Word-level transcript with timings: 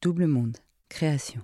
Double 0.00 0.28
Monde, 0.28 0.58
création. 0.88 1.40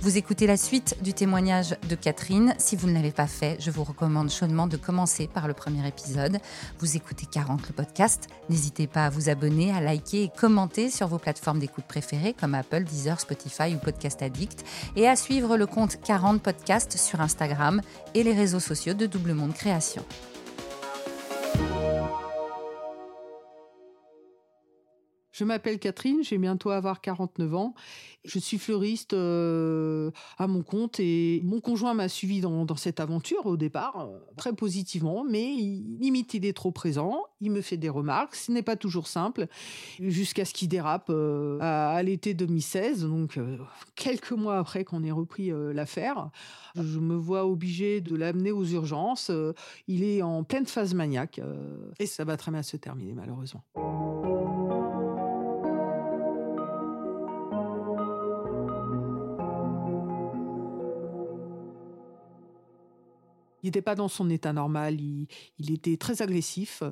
Vous 0.00 0.16
écoutez 0.16 0.46
la 0.46 0.56
suite 0.56 0.96
du 1.02 1.12
témoignage 1.12 1.76
de 1.90 1.94
Catherine. 1.96 2.54
Si 2.56 2.76
vous 2.76 2.88
ne 2.88 2.94
l'avez 2.94 3.10
pas 3.10 3.26
fait, 3.26 3.58
je 3.60 3.70
vous 3.70 3.84
recommande 3.84 4.30
chaudement 4.30 4.66
de 4.66 4.78
commencer 4.78 5.28
par 5.28 5.48
le 5.48 5.52
premier 5.52 5.86
épisode. 5.86 6.38
Vous 6.78 6.96
écoutez 6.96 7.26
40 7.30 7.68
le 7.68 7.74
podcast. 7.74 8.28
N'hésitez 8.48 8.86
pas 8.86 9.04
à 9.04 9.10
vous 9.10 9.28
abonner, 9.28 9.70
à 9.70 9.82
liker 9.82 10.22
et 10.22 10.30
commenter 10.34 10.88
sur 10.88 11.08
vos 11.08 11.18
plateformes 11.18 11.58
d'écoute 11.58 11.84
préférées 11.86 12.32
comme 12.32 12.54
Apple, 12.54 12.84
Deezer, 12.84 13.20
Spotify 13.20 13.74
ou 13.74 13.78
Podcast 13.78 14.22
Addict 14.22 14.64
et 14.96 15.06
à 15.06 15.14
suivre 15.14 15.58
le 15.58 15.66
compte 15.66 16.00
40 16.00 16.40
podcast 16.40 16.96
sur 16.96 17.20
Instagram 17.20 17.82
et 18.14 18.22
les 18.22 18.32
réseaux 18.32 18.60
sociaux 18.60 18.94
de 18.94 19.04
Double 19.04 19.34
Monde 19.34 19.52
Création. 19.52 20.06
Je 25.36 25.44
m'appelle 25.44 25.78
Catherine, 25.78 26.20
j'ai 26.22 26.38
bientôt 26.38 26.70
avoir 26.70 27.02
49 27.02 27.54
ans. 27.54 27.74
Je 28.24 28.38
suis 28.38 28.56
fleuriste 28.56 29.12
euh, 29.12 30.10
à 30.38 30.46
mon 30.46 30.62
compte 30.62 30.98
et 30.98 31.42
mon 31.44 31.60
conjoint 31.60 31.92
m'a 31.92 32.08
suivi 32.08 32.40
dans, 32.40 32.66
cette 32.76 33.00
aventure 33.00 33.44
au 33.44 33.58
départ, 33.58 34.00
euh, 34.00 34.18
très 34.38 34.54
positivement, 34.54 35.24
mais 35.28 35.44
il, 35.52 35.98
limite 36.00 36.32
il 36.32 36.46
est 36.46 36.54
trop 36.54 36.70
présent, 36.70 37.22
il 37.42 37.50
me 37.50 37.60
fait 37.60 37.76
des 37.76 37.90
remarques, 37.90 38.34
ce 38.34 38.50
n'est 38.50 38.62
pas 38.62 38.76
toujours 38.76 39.08
simple, 39.08 39.46
jusqu'à 40.00 40.46
ce 40.46 40.54
qu'il 40.54 40.70
dérape 40.70 41.10
euh, 41.10 41.58
à, 41.60 42.02
l'été 42.02 42.32
2016, 42.32 43.04
donc 43.04 43.38
quelques 43.94 44.32
mois 44.32 44.56
après 44.56 44.84
qu'on 44.84 45.04
ait 45.04 45.12
repris 45.12 45.52
l'affaire. 45.74 46.30
Je 46.76 46.98
me 46.98 47.14
vois 47.14 47.44
obligée 47.44 48.00
de 48.00 48.16
l'amener 48.16 48.52
aux 48.52 48.64
urgences. 48.64 49.30
il 49.86 50.02
est 50.02 50.22
en 50.22 50.44
pleine 50.44 50.66
phase 50.66 50.94
maniaque 50.94 51.42
et 51.98 52.06
ça 52.06 52.24
va 52.24 52.38
très 52.38 52.50
bien 52.50 52.62
se 52.62 52.78
terminer 52.78 53.12
malheureusement. 53.12 53.62
Il 63.66 63.70
n'était 63.70 63.82
pas 63.82 63.96
dans 63.96 64.06
son 64.06 64.30
état 64.30 64.52
normal, 64.52 65.00
il, 65.00 65.26
il, 65.58 65.72
était 65.72 65.96
très 65.96 66.22
agressif. 66.22 66.84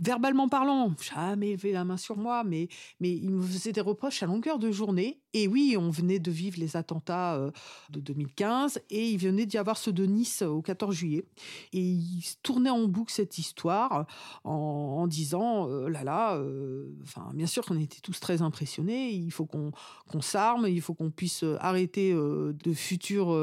Verbalement 0.00 0.48
parlant, 0.48 0.94
jamais 0.98 1.52
levé 1.52 1.70
la 1.70 1.84
main 1.84 1.98
sur 1.98 2.16
moi, 2.16 2.44
mais, 2.44 2.68
mais 2.98 3.10
il 3.10 3.28
me 3.28 3.42
faisait 3.42 3.72
des 3.72 3.82
reproches 3.82 4.22
à 4.22 4.26
longueur 4.26 4.58
de 4.58 4.70
journée. 4.70 5.20
Et 5.34 5.48
oui, 5.48 5.76
on 5.76 5.90
venait 5.90 6.20
de 6.20 6.30
vivre 6.30 6.60
les 6.60 6.76
attentats 6.76 7.34
euh, 7.34 7.50
de 7.90 7.98
2015 7.98 8.80
et 8.88 9.10
il 9.10 9.18
venait 9.18 9.46
d'y 9.46 9.58
avoir 9.58 9.76
ceux 9.76 9.92
de 9.92 10.06
Nice 10.06 10.42
au 10.42 10.62
14 10.62 10.94
juillet. 10.94 11.24
Et 11.72 11.80
il 11.80 12.22
tournait 12.44 12.70
en 12.70 12.86
boucle 12.86 13.12
cette 13.12 13.36
histoire 13.36 14.06
en, 14.44 15.06
disant 15.08 15.68
euh, 15.68 15.88
là 15.88 16.04
là, 16.04 16.36
euh, 16.36 16.86
bien 17.34 17.46
sûr 17.46 17.66
qu'on 17.66 17.78
était 17.80 18.00
tous 18.00 18.20
très 18.20 18.42
impressionnés, 18.42 19.10
il 19.10 19.32
faut 19.32 19.44
qu'on 19.44 19.72
s'arme, 20.20 20.68
il 20.68 20.80
faut 20.80 20.94
qu'on 20.94 21.10
puisse 21.10 21.44
arrêter 21.58 22.14
de 22.14 22.72
futurs 22.72 23.36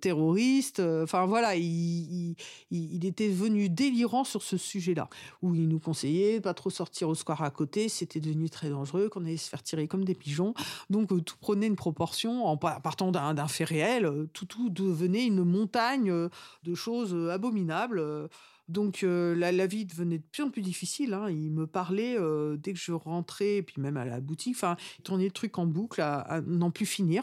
terroristes. 0.00 0.80
Enfin 0.80 1.24
voilà, 1.24 1.56
il, 1.56 2.36
il, 2.70 3.04
était 3.06 3.28
venu 3.28 3.70
délirant 3.70 4.24
sur 4.24 4.42
ce 4.42 4.58
sujet-là, 4.58 5.08
où 5.40 5.54
il 5.54 5.66
nous 5.66 5.78
conseillait 5.78 6.40
pas 6.40 6.52
trop 6.52 6.70
sortir 6.70 7.08
au 7.08 7.14
square 7.14 7.42
à 7.42 7.50
côté, 7.50 7.88
c'était 7.88 8.20
devenu 8.20 8.50
très 8.50 8.68
dangereux, 8.68 9.08
qu'on 9.08 9.24
allait 9.24 9.36
se 9.38 9.48
faire 9.48 9.62
tirer 9.62 9.88
comme 9.88 10.04
des 10.04 10.14
pigeons. 10.14 10.52
Donc 10.90 11.05
euh, 11.12 11.20
tout 11.20 11.36
prenait 11.38 11.66
une 11.66 11.76
proportion, 11.76 12.46
en 12.46 12.56
partant 12.56 13.12
d'un 13.12 13.48
fait 13.48 13.64
réel, 13.64 14.06
euh, 14.06 14.28
tout, 14.32 14.46
tout 14.46 14.70
devenait 14.70 15.26
une 15.26 15.44
montagne 15.44 16.10
euh, 16.10 16.28
de 16.64 16.74
choses 16.74 17.14
abominables. 17.30 18.28
Donc 18.68 19.02
la, 19.02 19.66
vie 19.68 19.86
devenait 19.86 20.18
de 20.18 20.24
plus 20.24 20.42
en 20.42 20.50
plus 20.50 20.62
difficile. 20.62 21.14
Hein. 21.14 21.30
Il 21.30 21.52
me 21.52 21.68
parlait 21.68 22.16
dès 22.58 22.72
que 22.72 22.78
je 22.78 22.90
rentrais, 22.90 23.62
puis 23.62 23.80
même 23.80 23.96
à 23.96 24.04
la 24.04 24.20
boutique. 24.20 24.56
Enfin, 24.56 24.76
il 24.98 25.02
tournait 25.02 25.26
le 25.26 25.30
truc 25.30 25.56
en 25.58 25.66
boucle 25.66 26.00
à, 26.00 26.40
n'en 26.44 26.72
plus 26.72 26.86
finir. 26.86 27.22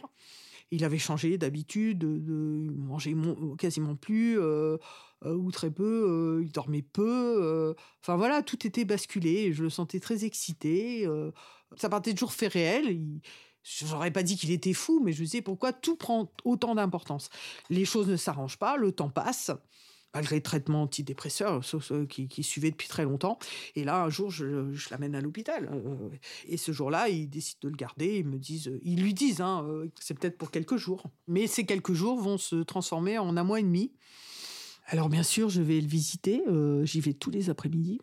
Il 0.71 0.85
avait 0.85 0.97
changé 0.97 1.37
d'habitude, 1.37 1.99
de, 1.99 2.17
de, 2.17 2.71
mangeait 2.71 3.13
quasiment 3.57 3.95
plus. 3.95 4.39
Euh, 5.25 5.35
ou 5.35 5.51
très 5.51 5.71
peu, 5.71 6.39
euh, 6.39 6.43
il 6.43 6.51
dormait 6.51 6.81
peu. 6.81 7.37
Euh, 7.41 7.73
enfin 8.01 8.17
voilà, 8.17 8.41
tout 8.41 8.67
était 8.67 8.85
basculé. 8.85 9.53
Je 9.53 9.63
le 9.63 9.69
sentais 9.69 9.99
très 9.99 10.25
excité. 10.25 11.07
ça 11.77 11.89
partait 11.89 12.13
toujours 12.13 12.33
fait 12.33 12.47
réel. 12.47 12.85
Je 12.87 13.52
n'aurais 13.85 14.11
pas 14.11 14.23
dit 14.23 14.37
qu'il 14.37 14.51
était 14.51 14.73
fou, 14.73 15.01
mais 15.03 15.13
je 15.13 15.23
disais 15.23 15.41
pourquoi 15.41 15.73
tout 15.73 15.95
prend 15.95 16.31
autant 16.43 16.75
d'importance. 16.75 17.29
Les 17.69 17.85
choses 17.85 18.07
ne 18.07 18.17
s'arrangent 18.17 18.59
pas, 18.59 18.77
le 18.77 18.91
temps 18.91 19.09
passe 19.09 19.51
malgré 20.13 20.35
le 20.35 20.43
traitement 20.43 20.83
antidépresseur 20.83 21.61
qui, 22.07 22.27
qui 22.27 22.43
suivait 22.43 22.71
depuis 22.71 22.87
très 22.87 23.03
longtemps. 23.03 23.39
Et 23.75 23.83
là, 23.83 24.03
un 24.03 24.09
jour, 24.09 24.29
je, 24.29 24.71
l'amène 24.91 25.15
à 25.15 25.21
l'hôpital. 25.21 25.69
Et 26.47 26.57
ce 26.57 26.71
jour-là, 26.71 27.09
ils 27.09 27.27
décident 27.27 27.59
de 27.63 27.69
le 27.69 27.75
garder. 27.75 28.19
Ils 28.19 28.27
me 28.27 28.37
disent, 28.37 28.71
ils 28.83 29.01
lui 29.01 29.13
disent, 29.13 29.41
hein, 29.41 29.67
c'est 29.99 30.13
peut-être 30.13 30.37
pour 30.37 30.51
quelques 30.51 30.77
jours. 30.77 31.03
Mais 31.27 31.47
ces 31.47 31.65
quelques 31.65 31.93
jours 31.93 32.19
vont 32.19 32.37
se 32.37 32.57
transformer 32.57 33.17
en 33.17 33.35
un 33.37 33.43
mois 33.43 33.59
et 33.59 33.63
demi. 33.63 33.91
Alors 34.87 35.09
bien 35.09 35.23
sûr, 35.23 35.49
je 35.49 35.61
vais 35.61 35.79
le 35.79 35.87
visiter. 35.87 36.43
Euh, 36.47 36.85
j'y 36.85 36.99
vais 36.99 37.13
tous 37.13 37.31
les 37.31 37.49
après-midi. 37.49 37.99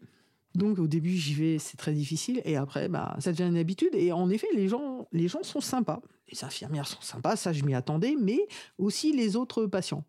Donc 0.54 0.78
au 0.78 0.86
début, 0.86 1.16
j'y 1.16 1.34
vais, 1.34 1.58
c'est 1.58 1.76
très 1.76 1.92
difficile. 1.92 2.42
Et 2.44 2.56
après, 2.56 2.88
bah, 2.88 3.16
ça 3.20 3.32
devient 3.32 3.48
une 3.48 3.56
habitude. 3.56 3.94
Et 3.94 4.12
en 4.12 4.30
effet, 4.30 4.48
les 4.54 4.68
gens, 4.68 5.06
les 5.12 5.28
gens 5.28 5.42
sont 5.42 5.60
sympas. 5.60 6.00
Les 6.32 6.44
infirmières 6.44 6.86
sont 6.86 7.00
sympas, 7.00 7.34
ça 7.34 7.52
je 7.52 7.64
m'y 7.64 7.74
attendais, 7.74 8.14
mais 8.20 8.38
aussi 8.78 9.12
les 9.12 9.34
autres 9.34 9.66
patients. 9.66 10.04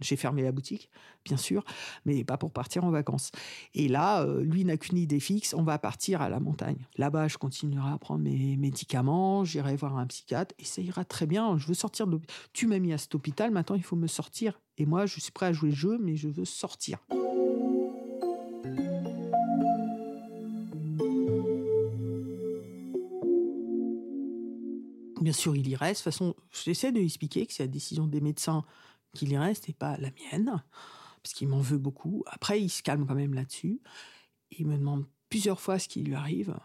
J'ai 0.00 0.14
fermé 0.14 0.42
la 0.42 0.52
boutique, 0.52 0.88
bien 1.24 1.36
sûr, 1.36 1.64
mais 2.04 2.22
pas 2.22 2.36
pour 2.36 2.52
partir 2.52 2.84
en 2.84 2.90
vacances. 2.90 3.32
Et 3.74 3.88
là, 3.88 4.22
euh, 4.22 4.42
lui 4.42 4.64
n'a 4.64 4.76
qu'une 4.76 4.98
idée 4.98 5.18
fixe, 5.18 5.54
on 5.54 5.64
va 5.64 5.78
partir 5.78 6.22
à 6.22 6.28
la 6.28 6.38
montagne. 6.38 6.86
Là-bas, 6.96 7.26
je 7.26 7.38
continuerai 7.38 7.90
à 7.90 7.98
prendre 7.98 8.22
mes 8.22 8.56
médicaments, 8.56 9.44
j'irai 9.44 9.74
voir 9.74 9.98
un 9.98 10.06
psychiatre, 10.06 10.54
et 10.60 10.64
ça 10.64 10.80
ira 10.80 11.04
très 11.04 11.26
bien. 11.26 11.58
Je 11.58 11.66
veux 11.66 11.74
sortir 11.74 12.06
de 12.06 12.20
Tu 12.52 12.68
m'as 12.68 12.78
mis 12.78 12.92
à 12.92 12.98
cet 12.98 13.16
hôpital, 13.16 13.50
maintenant 13.50 13.74
il 13.74 13.82
faut 13.82 13.96
me 13.96 14.06
sortir. 14.06 14.60
Et 14.76 14.86
moi, 14.86 15.06
je 15.06 15.18
suis 15.18 15.32
prêt 15.32 15.46
à 15.46 15.52
jouer 15.52 15.70
le 15.70 15.76
jeu, 15.76 15.98
mais 16.00 16.14
je 16.14 16.28
veux 16.28 16.44
sortir. 16.44 16.98
Bien 25.28 25.34
sûr, 25.34 25.54
il 25.54 25.68
y 25.68 25.76
reste. 25.76 26.00
De 26.00 26.04
toute 26.04 26.14
façon, 26.14 26.34
j'essaie 26.64 26.90
de 26.90 26.96
lui 26.96 27.04
expliquer 27.04 27.44
que 27.44 27.52
c'est 27.52 27.64
la 27.64 27.68
décision 27.68 28.06
des 28.06 28.22
médecins 28.22 28.64
qu'il 29.12 29.30
y 29.30 29.36
reste 29.36 29.68
et 29.68 29.74
pas 29.74 29.98
la 29.98 30.08
mienne, 30.10 30.64
parce 31.22 31.34
qu'il 31.34 31.48
m'en 31.48 31.60
veut 31.60 31.76
beaucoup. 31.76 32.24
Après, 32.28 32.62
il 32.62 32.70
se 32.70 32.82
calme 32.82 33.06
quand 33.06 33.14
même 33.14 33.34
là-dessus. 33.34 33.82
Il 34.52 34.66
me 34.66 34.78
demande 34.78 35.04
plusieurs 35.28 35.60
fois 35.60 35.78
ce 35.78 35.86
qui 35.86 36.02
lui 36.02 36.14
arrive. 36.14 36.56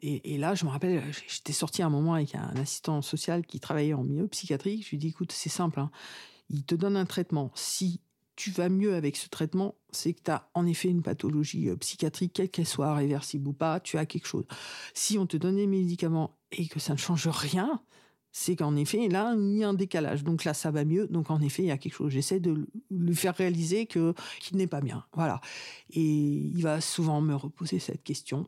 Et, 0.00 0.38
là, 0.38 0.54
je 0.54 0.64
me 0.64 0.70
rappelle, 0.70 1.04
j'étais 1.28 1.52
sorti 1.52 1.82
un 1.82 1.90
moment 1.90 2.14
avec 2.14 2.34
un 2.34 2.56
assistant 2.56 3.02
social 3.02 3.44
qui 3.44 3.60
travaillait 3.60 3.92
en 3.92 4.02
milieu 4.02 4.26
psychiatrique. 4.28 4.86
Je 4.86 4.90
lui 4.92 4.96
dis, 4.96 5.08
écoute, 5.08 5.30
c'est 5.30 5.50
simple. 5.50 5.78
Hein. 5.78 5.90
Il 6.48 6.64
te 6.64 6.74
donne 6.74 6.96
un 6.96 7.04
traitement. 7.04 7.50
Si 7.54 8.00
tu 8.34 8.50
vas 8.50 8.70
mieux 8.70 8.94
avec 8.94 9.18
ce 9.18 9.28
traitement, 9.28 9.74
c'est 9.90 10.14
que 10.14 10.22
tu 10.22 10.30
as 10.30 10.48
en 10.54 10.66
effet 10.66 10.88
une 10.88 11.02
pathologie 11.02 11.68
euh, 11.68 11.76
psychiatrique, 11.76 12.32
quelle 12.32 12.48
qu'elle 12.48 12.66
soit, 12.66 12.94
réversible 12.94 13.48
ou 13.48 13.52
pas, 13.52 13.78
tu 13.78 13.98
as 13.98 14.06
quelque 14.06 14.26
chose. 14.26 14.46
Si 14.94 15.18
on 15.18 15.26
te 15.26 15.36
donne 15.36 15.56
des 15.56 15.66
médicaments 15.66 16.38
et 16.50 16.66
que 16.66 16.80
ça 16.80 16.94
ne 16.94 16.98
change 16.98 17.28
rien, 17.28 17.82
c'est 18.38 18.54
qu'en 18.54 18.76
effet, 18.76 19.08
là, 19.08 19.34
il 19.34 19.56
y 19.56 19.64
a 19.64 19.68
un 19.70 19.72
décalage. 19.72 20.22
Donc 20.22 20.44
là, 20.44 20.52
ça 20.52 20.70
va 20.70 20.84
mieux. 20.84 21.06
Donc 21.06 21.30
en 21.30 21.40
effet, 21.40 21.62
il 21.62 21.68
y 21.68 21.70
a 21.70 21.78
quelque 21.78 21.94
chose. 21.94 22.12
J'essaie 22.12 22.38
de 22.38 22.66
lui 22.90 23.16
faire 23.16 23.34
réaliser 23.34 23.86
que 23.86 24.12
qu'il 24.40 24.58
n'est 24.58 24.66
pas 24.66 24.82
bien. 24.82 25.06
Voilà. 25.14 25.40
Et 25.94 26.02
il 26.02 26.60
va 26.60 26.82
souvent 26.82 27.22
me 27.22 27.34
reposer 27.34 27.78
cette 27.78 28.02
question. 28.02 28.46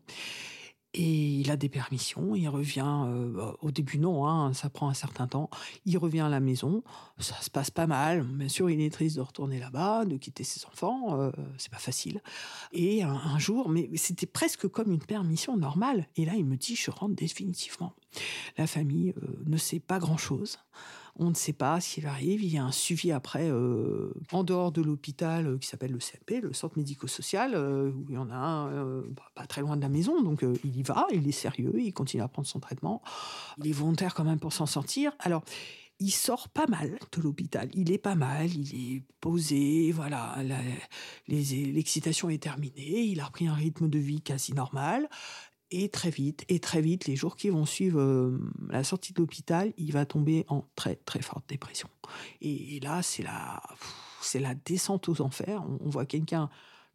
Et 0.94 1.40
il 1.40 1.50
a 1.50 1.58
des 1.58 1.68
permissions, 1.68 2.34
il 2.34 2.48
revient, 2.48 3.04
euh, 3.06 3.30
bah, 3.30 3.56
au 3.60 3.70
début 3.70 3.98
non, 3.98 4.26
hein, 4.26 4.54
ça 4.54 4.70
prend 4.70 4.88
un 4.88 4.94
certain 4.94 5.26
temps, 5.26 5.50
il 5.84 5.98
revient 5.98 6.20
à 6.20 6.30
la 6.30 6.40
maison, 6.40 6.82
ça 7.18 7.34
se 7.42 7.50
passe 7.50 7.70
pas 7.70 7.86
mal, 7.86 8.22
bien 8.22 8.48
sûr 8.48 8.70
il 8.70 8.80
est 8.80 8.90
triste 8.90 9.16
de 9.16 9.20
retourner 9.20 9.58
là-bas, 9.58 10.06
de 10.06 10.16
quitter 10.16 10.44
ses 10.44 10.64
enfants, 10.64 11.20
euh, 11.20 11.30
c'est 11.58 11.70
pas 11.70 11.78
facile. 11.78 12.22
Et 12.72 13.02
un, 13.02 13.38
jour, 13.38 13.68
mais 13.68 13.90
c'était 13.96 14.26
presque 14.26 14.66
comme 14.66 14.90
une 14.90 15.04
permission 15.04 15.58
normale, 15.58 16.06
et 16.16 16.24
là 16.24 16.32
il 16.36 16.46
me 16.46 16.56
dit 16.56 16.74
je 16.74 16.90
rentre 16.90 17.14
définitivement. 17.14 17.92
La 18.56 18.66
famille 18.66 19.12
euh, 19.22 19.42
ne 19.44 19.58
sait 19.58 19.80
pas 19.80 19.98
grand-chose, 19.98 20.58
on 21.18 21.30
ne 21.30 21.34
sait 21.34 21.52
pas 21.52 21.80
s'il 21.80 22.06
arrive. 22.06 22.42
Il 22.42 22.52
y 22.52 22.58
a 22.58 22.64
un 22.64 22.72
suivi 22.72 23.12
après 23.12 23.50
euh, 23.50 24.12
en 24.32 24.44
dehors 24.44 24.72
de 24.72 24.82
l'hôpital 24.82 25.46
euh, 25.46 25.58
qui 25.58 25.66
s'appelle 25.66 25.92
le 25.92 25.98
CMP, 25.98 26.40
le 26.40 26.52
centre 26.52 26.78
médico-social, 26.78 27.52
euh, 27.54 27.90
où 27.90 28.06
il 28.08 28.14
y 28.14 28.18
en 28.18 28.30
a 28.30 28.36
un 28.36 29.02
pas 29.34 29.46
très 29.46 29.60
loin 29.60 29.76
de 29.76 29.82
la 29.82 29.88
maison. 29.88 30.22
Donc 30.22 30.44
il 30.64 30.76
y 30.76 30.82
va, 30.82 31.06
il 31.12 31.28
est 31.28 31.32
sérieux, 31.32 31.74
il 31.78 31.92
continue 31.92 32.22
à 32.22 32.28
prendre 32.28 32.46
son 32.46 32.60
traitement. 32.60 33.02
Il 33.58 33.68
est 33.68 33.72
volontaire 33.72 34.14
quand 34.14 34.24
même 34.24 34.38
pour 34.38 34.52
s'en 34.52 34.66
sortir. 34.66 35.12
Alors 35.18 35.42
il 36.00 36.10
sort 36.10 36.48
pas 36.48 36.66
mal 36.66 36.98
de 37.12 37.20
l'hôpital. 37.20 37.68
Il 37.74 37.90
est 37.90 37.98
pas 37.98 38.14
mal, 38.14 38.48
il 38.54 38.96
est 38.96 39.02
posé, 39.20 39.90
voilà, 39.90 40.36
l'excitation 41.26 42.30
est 42.30 42.42
terminée, 42.42 43.02
il 43.02 43.20
a 43.20 43.24
repris 43.24 43.48
un 43.48 43.54
rythme 43.54 43.88
de 43.88 43.98
vie 43.98 44.20
quasi 44.20 44.52
normal. 44.52 45.08
Et 45.70 45.90
très 45.90 46.10
vite, 46.10 46.44
et 46.48 46.60
très 46.60 46.80
vite, 46.80 47.06
les 47.06 47.14
jours 47.14 47.36
qui 47.36 47.50
vont 47.50 47.66
suivre 47.66 48.00
euh, 48.00 48.38
la 48.70 48.84
sortie 48.84 49.12
de 49.12 49.18
l'hôpital, 49.20 49.74
il 49.76 49.92
va 49.92 50.06
tomber 50.06 50.46
en 50.48 50.64
très 50.76 50.96
très 50.96 51.20
forte 51.20 51.46
dépression. 51.46 51.90
Et, 52.40 52.80
là, 52.80 53.02
c'est 53.02 53.22
la, 53.22 53.62
c'est 54.22 54.40
la 54.40 54.54
descente 54.54 55.10
aux 55.10 55.20
enfers. 55.20 55.62
On, 55.80 55.90
voit 55.90 56.06
quelqu'un 56.06 56.48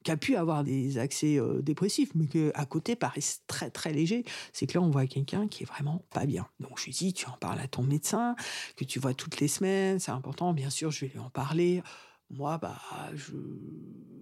qui 0.03 0.09
a 0.09 0.17
pu 0.17 0.35
avoir 0.35 0.63
des 0.63 0.97
accès 0.97 1.39
euh, 1.39 1.61
dépressifs, 1.61 2.09
mais 2.15 2.25
qui 2.25 2.49
à 2.55 2.65
côté 2.65 2.95
paraît 2.95 3.21
très 3.45 3.69
très 3.69 3.93
léger, 3.93 4.25
c'est 4.53 4.65
que 4.65 4.73
là 4.73 4.81
on 4.81 4.89
voit 4.89 5.05
quelqu'un 5.05 5.47
qui 5.47 5.63
est 5.63 5.67
vraiment 5.67 6.03
pas 6.09 6.25
bien. 6.25 6.47
Donc 6.59 6.79
je 6.79 6.85
lui 6.85 6.93
dis, 6.93 7.13
tu 7.13 7.27
en 7.27 7.37
parles 7.37 7.59
à 7.59 7.67
ton 7.67 7.83
médecin, 7.83 8.35
que 8.75 8.85
tu 8.85 8.99
vois 8.99 9.13
toutes 9.13 9.39
les 9.39 9.47
semaines, 9.47 9.99
c'est 9.99 10.11
important, 10.11 10.51
bien 10.53 10.71
sûr, 10.71 10.89
je 10.89 11.05
vais 11.05 11.11
lui 11.11 11.19
en 11.19 11.29
parler. 11.29 11.83
Moi, 12.33 12.57
bah, 12.57 12.79
je... 13.13 13.33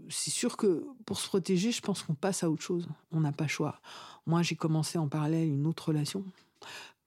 c'est 0.09 0.31
sûr 0.31 0.57
que 0.57 0.85
pour 1.05 1.17
se 1.19 1.27
protéger, 1.27 1.71
je 1.71 1.81
pense 1.81 2.03
qu'on 2.03 2.13
passe 2.13 2.43
à 2.43 2.49
autre 2.49 2.61
chose. 2.61 2.87
On 3.11 3.21
n'a 3.21 3.31
pas 3.31 3.47
choix. 3.47 3.79
Moi, 4.25 4.41
j'ai 4.43 4.55
commencé 4.55 4.97
en 4.97 5.07
parallèle 5.07 5.47
une 5.47 5.65
autre 5.65 5.89
relation 5.89 6.23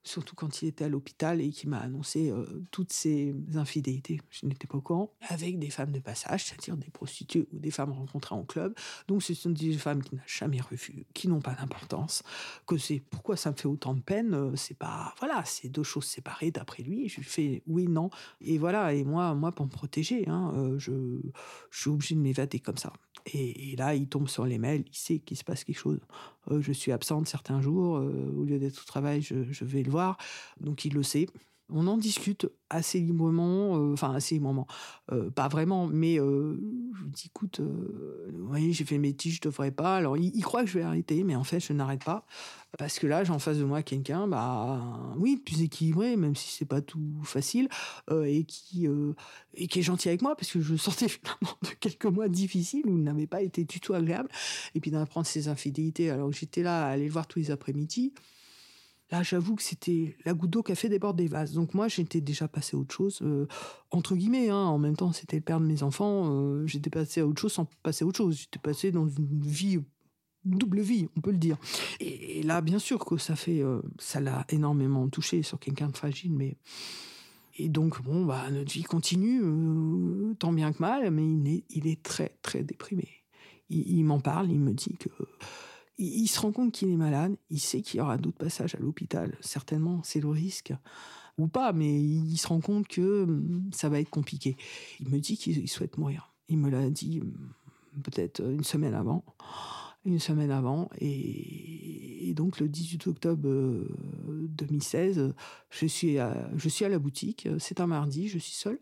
surtout 0.04 0.36
quand 0.36 0.62
il 0.62 0.68
était 0.68 0.84
à 0.84 0.88
l'hôpital 0.88 1.40
et 1.40 1.50
qui 1.50 1.66
m'a 1.66 1.78
annoncé 1.78 2.30
euh, 2.30 2.44
toutes 2.70 2.92
ces 2.92 3.34
infidélités. 3.54 4.20
Je 4.30 4.46
n'étais 4.46 4.66
pas 4.66 4.78
au 4.78 4.80
courant. 4.82 5.12
Avec 5.28 5.58
des 5.58 5.70
femmes 5.70 5.92
de 5.92 5.98
passage, 5.98 6.44
c'est-à-dire 6.44 6.76
des 6.76 6.90
prostituées 6.90 7.48
ou 7.52 7.58
des 7.58 7.70
femmes 7.70 7.92
rencontrées 7.92 8.34
en 8.34 8.44
club. 8.44 8.74
Donc 9.08 9.22
ce 9.22 9.34
sont 9.34 9.50
des 9.50 9.72
femmes 9.72 10.02
qui 10.02 10.14
n'ont 10.14 10.20
jamais 10.26 10.60
revu, 10.60 11.06
qui 11.14 11.26
n'ont 11.26 11.40
pas 11.40 11.54
d'importance. 11.54 12.22
Que 12.66 12.76
c'est 12.76 13.00
pourquoi 13.00 13.36
ça 13.36 13.50
me 13.50 13.56
fait 13.56 13.66
autant 13.68 13.94
de 13.94 14.00
peine. 14.00 14.34
Euh, 14.34 14.56
c'est 14.56 14.78
pas 14.78 15.14
voilà, 15.18 15.42
c'est 15.46 15.68
deux 15.68 15.82
choses 15.82 16.04
séparées 16.04 16.50
d'après 16.50 16.82
lui. 16.82 17.08
Je 17.08 17.16
lui 17.16 17.24
fais 17.24 17.62
oui 17.66 17.88
non 17.88 18.10
et 18.40 18.58
voilà. 18.58 18.92
Et 18.92 19.04
moi 19.04 19.34
moi 19.34 19.52
pour 19.52 19.66
me 19.66 19.70
protéger, 19.70 20.28
hein, 20.28 20.52
euh, 20.56 20.78
je 20.78 20.92
je 21.70 21.80
suis 21.80 21.90
obligé 21.90 22.14
de 22.14 22.20
m'évader 22.20 22.60
comme 22.60 22.76
ça. 22.76 22.92
Et, 23.32 23.74
là, 23.76 23.94
il 23.94 24.06
tombe 24.08 24.28
sur 24.28 24.44
les 24.44 24.58
mails, 24.58 24.84
il 24.86 24.96
sait 24.96 25.18
qu'il 25.18 25.36
se 25.36 25.44
passe 25.44 25.64
quelque 25.64 25.78
chose. 25.78 26.00
Euh, 26.50 26.60
je 26.60 26.72
suis 26.72 26.92
absente 26.92 27.28
certains 27.28 27.60
jours, 27.60 27.98
euh, 27.98 28.34
au 28.36 28.44
lieu 28.44 28.58
d'être 28.58 28.80
au 28.80 28.84
travail, 28.84 29.22
je, 29.22 29.44
je, 29.50 29.64
vais 29.64 29.82
le 29.82 29.90
voir. 29.90 30.16
Donc 30.60 30.84
il 30.84 30.94
le 30.94 31.02
sait. 31.02 31.26
On 31.70 31.86
en 31.86 31.96
discute 31.96 32.46
assez 32.68 33.00
librement, 33.00 33.76
euh, 33.78 33.94
enfin 33.94 34.14
assez 34.14 34.34
librement, 34.34 34.66
euh, 35.12 35.30
pas 35.30 35.48
vraiment, 35.48 35.86
mais 35.86 36.20
euh, 36.20 36.58
je 36.94 37.04
lui 37.04 37.10
dis 37.10 37.26
écoute, 37.26 37.60
vous 37.60 38.46
voyez, 38.46 38.72
j'ai 38.72 38.84
fait 38.84 38.98
mes 38.98 39.14
tiges, 39.14 39.36
je 39.36 39.40
devrais 39.40 39.70
pas. 39.70 39.96
Alors 39.96 40.18
il, 40.18 40.42
croit 40.42 40.62
que 40.62 40.68
je 40.68 40.78
vais 40.78 40.84
arrêter, 40.84 41.24
mais 41.24 41.36
en 41.36 41.44
fait 41.44 41.60
je 41.60 41.72
n'arrête 41.72 42.04
pas 42.04 42.26
parce 42.76 42.98
que 42.98 43.06
là 43.06 43.24
j'ai 43.24 43.30
en 43.30 43.38
face 43.38 43.58
de 43.58 43.64
moi 43.64 43.82
quelqu'un, 43.82 44.28
bah 44.28 45.14
oui, 45.16 45.36
plus 45.36 45.62
équilibré, 45.62 46.16
même 46.16 46.36
si 46.36 46.50
c'est 46.50 46.64
pas 46.66 46.82
tout 46.82 47.22
facile, 47.22 47.68
et 48.12 48.44
qui 48.44 48.86
et 49.54 49.66
qui 49.66 49.78
est 49.78 49.82
gentil 49.82 50.08
avec 50.08 50.20
moi 50.20 50.36
parce 50.36 50.52
que 50.52 50.60
je 50.60 50.76
sortais 50.76 51.08
finalement 51.08 51.56
de 51.62 51.70
quelques 51.80 52.06
mois 52.06 52.28
difficiles 52.28 52.82
où 52.86 52.96
il 52.96 53.02
n'avait 53.04 53.26
pas 53.26 53.40
été 53.40 53.64
du 53.64 53.80
tout 53.80 53.94
agréable, 53.94 54.28
et 54.74 54.80
puis 54.80 54.90
d'apprendre 54.90 55.26
ses 55.26 55.48
infidélités. 55.48 56.10
Alors 56.10 56.30
j'étais 56.30 56.62
là 56.62 56.86
à 56.86 56.90
aller 56.90 57.06
le 57.06 57.12
voir 57.12 57.26
tous 57.26 57.38
les 57.38 57.50
après-midi. 57.50 58.12
Là, 59.10 59.22
j'avoue 59.22 59.54
que 59.54 59.62
c'était 59.62 60.16
la 60.24 60.32
goutte 60.32 60.50
d'eau 60.50 60.62
qui 60.62 60.72
a 60.72 60.74
fait 60.74 60.88
déborder 60.88 61.24
des 61.24 61.28
vases. 61.28 61.52
Donc 61.52 61.74
moi, 61.74 61.88
j'étais 61.88 62.20
déjà 62.20 62.48
passé 62.48 62.76
à 62.76 62.80
autre 62.80 62.94
chose, 62.94 63.20
euh, 63.22 63.46
entre 63.90 64.16
guillemets. 64.16 64.48
Hein. 64.48 64.56
En 64.56 64.78
même 64.78 64.96
temps, 64.96 65.12
c'était 65.12 65.36
le 65.36 65.42
père 65.42 65.60
de 65.60 65.66
mes 65.66 65.82
enfants. 65.82 66.24
Euh, 66.30 66.66
j'étais 66.66 66.90
passé 66.90 67.20
à 67.20 67.26
autre 67.26 67.40
chose 67.40 67.52
sans 67.52 67.66
passer 67.82 68.04
à 68.04 68.08
autre 68.08 68.16
chose. 68.16 68.38
J'étais 68.38 68.58
passé 68.58 68.92
dans 68.92 69.06
une 69.06 69.42
vie, 69.42 69.78
une 70.46 70.58
double 70.58 70.80
vie, 70.80 71.08
on 71.16 71.20
peut 71.20 71.32
le 71.32 71.38
dire. 71.38 71.58
Et, 72.00 72.42
là, 72.42 72.62
bien 72.62 72.78
sûr 72.78 73.04
que 73.04 73.18
ça 73.18 73.36
fait, 73.36 73.60
euh, 73.60 73.82
ça 73.98 74.20
l'a 74.20 74.46
énormément 74.48 75.06
touché 75.08 75.42
sur 75.42 75.58
quelqu'un 75.58 75.88
de 75.88 75.96
fragile, 75.96 76.32
mais 76.32 76.56
et 77.56 77.68
donc 77.68 78.02
bon, 78.02 78.24
bah 78.24 78.50
notre 78.50 78.72
vie 78.72 78.82
continue, 78.82 79.40
tant 80.40 80.52
bien 80.52 80.72
que 80.72 80.80
mal, 80.80 81.08
mais 81.12 81.24
il 81.24 81.46
est, 81.46 81.64
il 81.70 81.86
est 81.86 82.02
très 82.02 82.36
très 82.42 82.64
déprimé. 82.64 83.08
il 83.70 84.02
m'en 84.02 84.18
parle, 84.18 84.50
il 84.50 84.58
me 84.58 84.72
dit 84.72 84.96
que 84.98 85.08
il, 85.98 86.26
se 86.28 86.40
rend 86.40 86.52
compte 86.52 86.72
qu'il 86.72 86.90
est 86.90 86.96
malade, 86.96 87.36
il 87.50 87.60
sait 87.60 87.82
qu'il 87.82 87.98
y 87.98 88.00
aura 88.00 88.18
d'autres 88.18 88.38
passages 88.38 88.74
à 88.74 88.78
l'hôpital, 88.78 89.36
certainement, 89.40 90.00
c'est 90.02 90.20
le 90.20 90.28
risque, 90.28 90.72
ou 91.38 91.48
pas, 91.48 91.72
mais 91.72 92.00
il 92.00 92.36
se 92.36 92.46
rend 92.46 92.60
compte 92.60 92.86
que 92.88 93.24
hum, 93.24 93.70
ça 93.72 93.88
va 93.88 94.00
être 94.00 94.10
compliqué. 94.10 94.56
Il 95.00 95.08
me 95.08 95.18
dit 95.18 95.36
qu'il 95.36 95.68
souhaite 95.68 95.98
mourir. 95.98 96.32
Il 96.48 96.58
me 96.58 96.70
l'a 96.70 96.90
dit 96.90 97.20
hum, 97.20 97.52
peut-être 98.02 98.40
une 98.40 98.64
semaine 98.64 98.94
avant. 98.94 99.24
Une 100.06 100.18
semaine 100.18 100.50
avant, 100.50 100.90
et, 101.00 102.34
donc 102.36 102.60
le 102.60 102.68
18 102.68 103.06
octobre 103.06 103.48
2016, 104.28 105.18
euh, 105.18 105.32
je 105.70 105.86
suis, 105.86 106.18
à, 106.18 106.46
je 106.56 106.68
suis 106.68 106.84
à 106.84 106.90
la 106.90 106.98
boutique, 106.98 107.48
c'est 107.58 107.80
un 107.80 107.86
mardi, 107.86 108.28
je 108.28 108.36
suis 108.36 108.52
seule. 108.52 108.78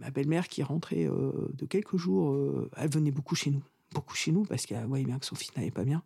Ma 0.00 0.10
belle-mère 0.10 0.48
qui 0.48 0.62
est 0.62 0.64
rentrée 0.64 1.06
euh, 1.06 1.30
de 1.52 1.64
quelques 1.64 1.96
jours, 1.96 2.32
euh, 2.32 2.68
elle 2.76 2.90
venait 2.90 3.12
beaucoup 3.12 3.36
chez 3.36 3.52
nous 3.52 3.62
beaucoup 3.94 4.14
chez 4.14 4.32
nous 4.32 4.42
parce 4.42 4.66
qu'elle 4.66 4.84
voyait 4.86 5.04
bien 5.04 5.18
que 5.18 5.24
son 5.24 5.36
fils 5.36 5.56
n'allait 5.56 5.70
pas 5.70 5.84
bien, 5.84 6.02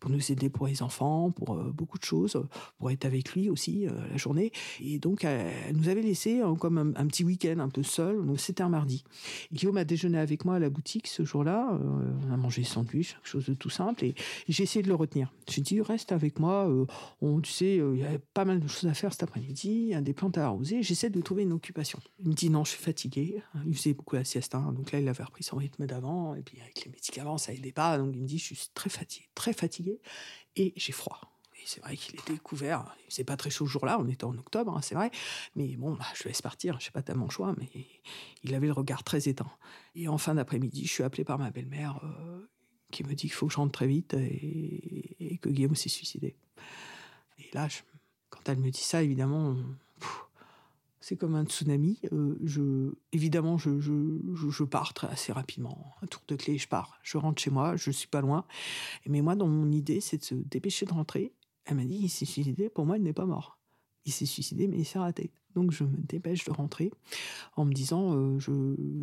pour 0.00 0.10
nous 0.10 0.32
aider 0.32 0.50
pour 0.50 0.66
les 0.66 0.82
enfants, 0.82 1.30
pour 1.30 1.54
euh, 1.54 1.72
beaucoup 1.72 1.98
de 1.98 2.04
choses, 2.04 2.42
pour 2.78 2.90
être 2.90 3.04
avec 3.04 3.32
lui 3.32 3.48
aussi 3.48 3.86
euh, 3.86 3.92
la 4.10 4.16
journée. 4.16 4.52
Et 4.80 4.98
donc, 4.98 5.24
elle, 5.24 5.74
nous 5.74 5.88
avait 5.88 6.02
laissé 6.02 6.40
hein, 6.40 6.54
comme 6.58 6.94
un, 6.96 7.06
petit 7.06 7.24
week-end 7.24 7.58
un 7.60 7.68
peu 7.68 7.82
seul. 7.82 8.22
C'était 8.36 8.62
un 8.62 8.68
mardi. 8.68 9.04
Guillaume 9.52 9.76
a 9.76 9.84
déjeuné 9.84 10.18
avec 10.18 10.44
moi 10.44 10.56
à 10.56 10.58
la 10.58 10.68
boutique 10.68 11.06
ce 11.06 11.24
jour-là. 11.24 11.72
Euh, 11.72 12.12
on 12.28 12.32
a 12.32 12.36
mangé 12.36 12.64
sandwich, 12.64 13.14
quelque 13.14 13.28
chose 13.28 13.46
de 13.46 13.54
tout 13.54 13.70
simple. 13.70 14.04
Et, 14.04 14.14
j'ai 14.48 14.64
essayé 14.64 14.82
de 14.82 14.88
le 14.88 14.94
retenir. 14.94 15.32
J'ai 15.48 15.62
dit, 15.62 15.80
reste 15.80 16.12
avec 16.12 16.40
moi. 16.40 16.68
on, 17.20 17.40
tu 17.40 17.52
sais, 17.52 17.76
il 17.76 17.98
y 17.98 18.04
a 18.04 18.18
pas 18.34 18.44
mal 18.44 18.60
de 18.60 18.66
choses 18.66 18.88
à 18.88 18.94
faire 18.94 19.12
cet 19.12 19.22
après-midi. 19.22 19.70
Il 19.70 19.88
y 19.88 19.94
a 19.94 20.00
des 20.00 20.12
plantes 20.12 20.36
à 20.38 20.46
arroser. 20.46 20.82
J'essaie 20.82 21.10
de 21.10 21.20
trouver 21.20 21.44
une 21.44 21.52
occupation. 21.52 22.00
Il 22.18 22.28
me 22.28 22.34
dit, 22.34 22.50
non, 22.50 22.64
je 22.64 22.70
suis 22.70 22.82
fatigué. 22.82 23.42
Il 23.66 23.76
faisait 23.76 23.94
beaucoup 23.94 24.16
la 24.16 24.24
sieste. 24.24 24.54
Hein. 24.54 24.72
donc 24.74 24.92
là, 24.92 25.00
il 25.00 25.08
avait 25.08 25.24
repris 25.24 25.44
son 25.44 25.56
rythme 25.56 25.86
d'avant. 25.86 26.34
Et 26.34 26.42
puis 26.42 26.60
avec 26.60 26.84
les 26.84 26.90
médicaments, 26.90 27.27
ça 27.36 27.52
aidait 27.52 27.72
pas. 27.72 27.98
Donc 27.98 28.14
il 28.14 28.22
me 28.22 28.26
dit, 28.26 28.38
je 28.38 28.54
suis 28.54 28.70
très 28.74 28.88
fatigué, 28.88 29.28
très 29.34 29.52
fatigué, 29.52 30.00
et 30.56 30.72
j'ai 30.76 30.92
froid. 30.92 31.20
Et 31.56 31.64
c'est 31.66 31.80
vrai 31.80 31.96
qu'il 31.96 32.18
était 32.18 32.38
couvert. 32.38 32.96
C'est 33.08 33.24
pas 33.24 33.36
très 33.36 33.50
chaud 33.50 33.66
ce 33.66 33.72
jour-là, 33.72 33.98
on 34.00 34.08
était 34.08 34.24
en 34.24 34.36
octobre, 34.38 34.74
hein, 34.76 34.80
c'est 34.82 34.94
vrai. 34.94 35.10
Mais 35.56 35.76
bon, 35.76 35.94
bah, 35.94 36.06
je 36.14 36.24
laisse 36.28 36.40
partir, 36.40 36.78
je 36.80 36.86
sais 36.86 36.90
pas 36.92 37.02
tellement 37.02 37.28
choix, 37.28 37.54
mais 37.58 37.68
il 38.44 38.54
avait 38.54 38.68
le 38.68 38.72
regard 38.72 39.02
très 39.02 39.28
éteint. 39.28 39.50
Et 39.94 40.08
en 40.08 40.18
fin 40.18 40.36
d'après-midi, 40.36 40.86
je 40.86 40.92
suis 40.92 41.02
appelé 41.02 41.24
par 41.24 41.38
ma 41.38 41.50
belle-mère 41.50 42.00
euh, 42.04 42.48
qui 42.90 43.04
me 43.04 43.14
dit 43.14 43.26
qu'il 43.26 43.32
faut 43.32 43.48
que 43.48 43.52
je 43.52 43.58
rentre 43.58 43.72
très 43.72 43.86
vite 43.86 44.14
et, 44.14 45.38
que 45.42 45.48
Guillaume 45.48 45.76
s'est 45.76 45.88
suicidé. 45.88 46.36
Et 47.38 47.50
là, 47.52 47.68
quand 48.30 48.48
elle 48.48 48.58
me 48.58 48.70
dit 48.70 48.82
ça, 48.82 49.02
évidemment, 49.02 49.56
c'est 51.08 51.16
comme 51.16 51.34
un 51.34 51.44
tsunami. 51.44 51.98
Euh, 52.12 52.36
je, 52.44 52.92
évidemment, 53.12 53.56
je, 53.56 54.64
pars 54.64 54.92
très, 54.92 55.06
assez 55.08 55.32
rapidement. 55.32 55.94
Un 56.02 56.06
tour 56.06 56.20
de 56.28 56.36
clé, 56.36 56.58
je 56.58 56.68
pars. 56.68 56.98
Je 57.02 57.16
rentre 57.16 57.40
chez 57.40 57.50
moi, 57.50 57.76
je 57.76 57.90
suis 57.90 58.08
pas 58.08 58.20
loin. 58.20 58.44
Mais 59.06 59.22
moi, 59.22 59.34
dans 59.34 59.48
mon 59.48 59.72
idée, 59.72 60.02
c'est 60.02 60.18
de 60.18 60.24
se 60.24 60.34
dépêcher 60.34 60.84
de 60.84 60.92
rentrer. 60.92 61.32
Elle 61.64 61.76
m'a 61.76 61.84
dit, 61.84 61.98
il 62.02 62.10
s'est 62.10 62.26
suicidé. 62.26 62.68
Pour 62.68 62.84
moi, 62.84 62.98
il 62.98 63.04
n'est 63.04 63.14
pas 63.14 63.24
mort. 63.24 63.58
Il 64.04 64.12
s'est 64.12 64.26
suicidé, 64.26 64.68
mais 64.68 64.76
il 64.76 64.84
s'est 64.84 64.98
raté. 64.98 65.30
Donc, 65.54 65.70
je 65.70 65.84
me 65.84 65.96
dépêche 65.96 66.44
de 66.44 66.50
rentrer 66.50 66.90
en 67.56 67.64
me 67.64 67.72
disant, 67.72 68.14
euh, 68.14 68.38
je, 68.38 68.52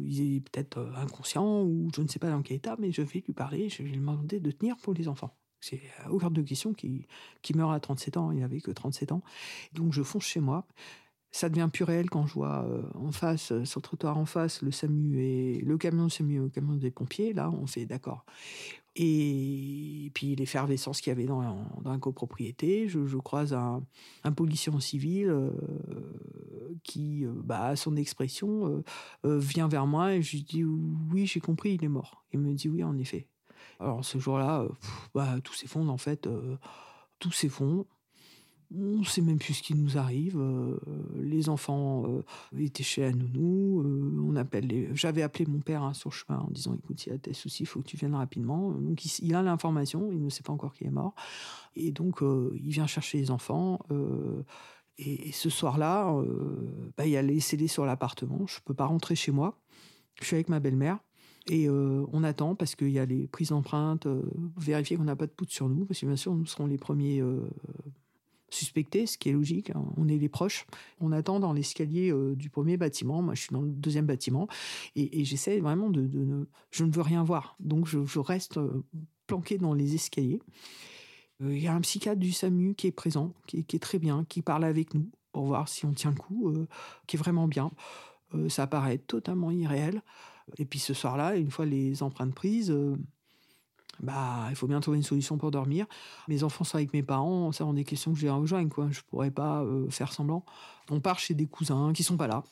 il 0.06 0.36
est 0.36 0.42
peut-être 0.42 0.78
euh, 0.78 0.96
inconscient 0.98 1.64
ou 1.64 1.90
je 1.96 2.04
ne 2.04 2.08
sais 2.08 2.20
pas 2.20 2.30
dans 2.30 2.44
quel 2.44 2.58
état, 2.58 2.76
mais 2.78 2.92
je 2.92 3.02
vais 3.02 3.24
lui 3.26 3.34
parler. 3.34 3.68
Je 3.68 3.82
vais 3.82 3.90
lui 3.90 3.98
demander 3.98 4.40
de 4.40 4.52
tenir 4.52 4.78
pour 4.78 4.94
les 4.94 5.08
enfants. 5.08 5.36
C'est 5.60 5.82
aucun 6.12 6.30
de 6.30 6.44
question 6.44 6.76
qui, 6.76 7.08
qui 7.42 7.56
meurt 7.56 7.74
à 7.74 7.80
37 7.80 8.18
ans. 8.18 8.32
Il 8.32 8.42
n'avait 8.42 8.62
que 8.62 8.70
37 8.70 9.12
ans. 9.12 9.24
Donc, 9.74 9.92
je 9.92 10.04
fonce 10.04 10.26
chez 10.26 10.40
moi 10.40 10.68
ça 11.36 11.50
devient 11.50 11.70
plus 11.72 11.84
réel 11.84 12.10
quand 12.10 12.26
je 12.26 12.34
vois 12.34 12.64
euh, 12.64 12.82
en 12.94 13.12
face, 13.12 13.52
euh, 13.52 13.66
sur 13.66 13.80
le 13.80 13.84
trottoir 13.84 14.18
en 14.18 14.26
face, 14.26 14.62
le 14.62 14.72
SAMU 14.72 15.20
et 15.20 15.60
le 15.60 15.78
camion 15.78 16.08
SAMU 16.08 16.40
le 16.40 16.48
camion 16.48 16.76
des 16.76 16.92
pompiers. 16.92 17.34
Là, 17.34 17.52
on 17.52 17.68
fait 17.68 17.86
d'accord. 17.86 18.26
Et 18.96 20.12
puis 20.14 20.38
l'effervescence 20.38 21.02
qu'il 21.02 21.12
y 21.12 21.12
avait 21.12 21.26
dans, 21.26 21.42
dans 21.82 21.92
la 21.92 21.98
copropriété, 21.98 22.88
je, 22.88 23.18
croise 23.18 23.52
un, 23.52 23.84
policier 24.32 24.72
en 24.72 24.80
civil 24.80 25.28
euh, 25.28 25.50
qui, 26.84 27.26
bah, 27.44 27.66
à 27.66 27.76
son 27.76 27.98
expression, 27.98 28.82
vient 29.26 29.68
vers 29.68 29.88
moi 29.88 30.14
et 30.14 30.22
je 30.22 30.38
lui 30.38 30.44
dis 30.44 30.64
oui, 30.64 31.26
j'ai 31.26 31.42
compris, 31.42 31.74
il 31.74 31.84
est 31.84 31.90
mort. 31.90 32.24
Il 32.32 32.40
me 32.40 32.54
dit 32.54 32.70
oui, 32.70 32.82
en 32.82 32.98
effet. 32.98 33.28
Alors 33.82 34.06
ce 34.06 34.18
jour-là, 34.20 34.66
bah, 35.14 35.36
tout 35.44 35.54
s'effondre 35.54 35.92
en 35.92 35.98
fait, 35.98 36.30
tout 37.20 37.32
s'effondre 37.34 37.86
on 38.74 39.00
ne 39.00 39.04
sait 39.04 39.22
même 39.22 39.38
plus 39.38 39.54
ce 39.54 39.64
qui 39.64 39.76
nous 39.76 39.98
arrive. 39.98 40.38
Euh, 40.38 40.78
les 41.16 41.50
enfants 41.50 42.04
euh, 42.08 42.24
étaient 42.58 42.84
chez 42.84 43.10
la. 43.10 43.18
Euh, 43.18 44.88
J'avais 44.94 45.22
appelé 45.22 45.46
mon 45.46 45.60
père 45.60 45.84
hein, 45.84 45.94
sur 45.94 46.10
le 46.10 46.16
chemin 46.16 46.40
en 46.40 46.50
disant 46.52 46.74
écoute, 46.74 47.06
il 47.06 47.10
y 47.10 47.14
a 47.14 47.18
des 47.18 47.34
soucis, 47.34 47.64
il 47.64 47.66
faut 47.66 47.82
que 47.82 47.88
tu 47.88 47.98
viennes 47.98 48.16
rapidement. 48.16 48.72
Donc 48.72 49.04
il, 49.20 49.36
a 49.36 49.42
l'information, 49.42 50.12
il 50.12 50.24
ne 50.24 50.30
sait 50.30 50.44
pas 50.44 50.54
encore 50.54 50.74
qui 50.74 50.86
est 50.86 50.92
mort. 50.92 51.16
Et 51.76 51.92
donc 51.92 52.22
il 52.22 52.72
vient 52.72 52.88
chercher 52.88 53.18
les 53.18 53.32
enfants. 53.32 53.80
Et, 54.98 55.32
ce 55.32 55.50
soir-là, 55.50 56.16
bah, 56.98 57.06
il 57.06 57.12
y 57.12 57.18
a 57.18 57.22
les 57.22 57.40
scellés 57.40 57.68
sur 57.68 57.86
l'appartement. 57.86 58.46
Je 58.48 58.58
ne 58.60 58.64
peux 58.64 58.74
pas 58.74 58.86
rentrer 58.86 59.16
chez 59.16 59.32
moi. 59.32 59.60
Je 60.22 60.26
suis 60.26 60.36
avec 60.36 60.50
ma 60.50 60.60
belle-mère. 60.60 61.00
Et 61.48 61.70
on 61.70 62.24
attend 62.24 62.56
parce 62.56 62.76
qu'il 62.76 62.90
y 62.90 63.00
a 63.00 63.06
les 63.06 63.28
prises 63.28 63.50
d'empreintes, 63.50 64.08
vérifier 64.58 64.98
qu'on 64.98 65.04
n'a 65.04 65.16
pas 65.16 65.28
de 65.28 65.32
poudre 65.32 65.52
sur 65.52 65.70
nous, 65.70 65.86
parce 65.86 66.00
que 66.00 66.06
bien 66.06 66.16
sûr, 66.16 66.34
nous 66.34 66.46
serons 66.46 66.66
les 66.66 66.78
premiers 66.78 67.22
suspecté, 68.56 69.06
ce 69.06 69.18
qui 69.18 69.30
est 69.30 69.34
logique. 69.34 69.72
Hein. 69.72 69.86
On 69.98 70.08
est 70.08 70.18
les 70.18 70.30
proches. 70.30 70.66
On 71.00 71.12
attend 71.12 71.40
dans 71.40 71.54
l'escalier 71.54 72.12
euh, 72.12 72.36
du 72.36 72.50
premier 72.50 72.78
bâtiment. 72.78 73.22
Moi, 73.22 73.36
je 73.36 73.42
suis 73.42 73.54
dans 73.54 73.62
le 73.62 73.70
deuxième 73.70 74.06
bâtiment 74.06 74.48
et, 74.96 75.24
j'essaie 75.26 75.60
vraiment 75.60 75.90
de, 75.90 76.02
ne. 76.02 76.46
Je 76.72 76.84
ne 76.84 76.92
veux 76.92 77.02
rien 77.02 77.24
voir. 77.24 77.56
Donc, 77.60 77.88
je, 77.88 78.20
reste 78.20 78.58
euh, 78.58 78.84
planqué 79.28 79.58
dans 79.58 79.74
les 79.74 79.96
escaliers. 79.96 80.42
Euh, 81.42 81.56
il 81.56 81.62
y 81.62 81.68
a 81.68 81.74
un 81.74 81.82
psychiatre 81.82 82.20
du 82.20 82.32
SAMU 82.32 82.76
qui 82.76 82.88
est 82.88 82.92
présent, 82.92 83.34
qui, 83.46 83.60
est 83.60 83.80
très 83.80 84.00
bien, 84.00 84.26
qui 84.28 84.42
parle 84.42 84.64
avec 84.64 84.94
nous 84.94 85.10
pour 85.32 85.46
voir 85.46 85.68
si 85.68 85.86
on 85.86 85.92
tient 85.92 86.12
le 86.12 86.16
coup, 86.16 86.54
qui 87.08 87.18
est 87.18 87.20
vraiment 87.20 87.50
bien. 87.50 87.70
ça 88.48 88.68
paraît 88.68 89.00
totalement 89.00 89.52
irréel. 89.52 90.02
Et 90.58 90.64
puis 90.64 90.80
ce 90.80 90.94
soir-là, 90.94 91.36
une 91.36 91.52
fois 91.52 91.66
les 91.66 92.04
empreintes 92.04 92.34
prises, 92.34 92.74
bah, 94.02 94.48
il 94.50 94.56
faut 94.56 94.68
bien 94.68 94.80
trouver 94.80 94.98
une 94.98 95.04
solution 95.04 95.38
pour 95.38 95.52
dormir. 95.52 95.86
Mes 96.28 96.44
enfants 96.44 96.64
sont 96.64 96.78
avec 96.78 96.94
mes 96.94 97.04
parents, 97.04 97.52
ça 97.52 97.64
rend 97.64 97.74
des 97.74 97.84
questions 97.84 98.14
que 98.14 98.20
j'ai 98.20 98.28
à 98.28 98.34
rejoindre, 98.34 98.70
quoi. 98.70 98.88
Je 98.92 99.02
pourrais 99.02 99.32
pas 99.32 99.64
euh, 99.64 99.90
faire 99.90 100.12
semblant. 100.12 100.44
On 100.92 101.00
part 101.00 101.20
chez 101.20 101.34
des 101.34 101.48
cousins 101.48 101.94
qui 101.94 102.04
sont 102.04 102.18
pas 102.18 102.28
là. 102.28 102.44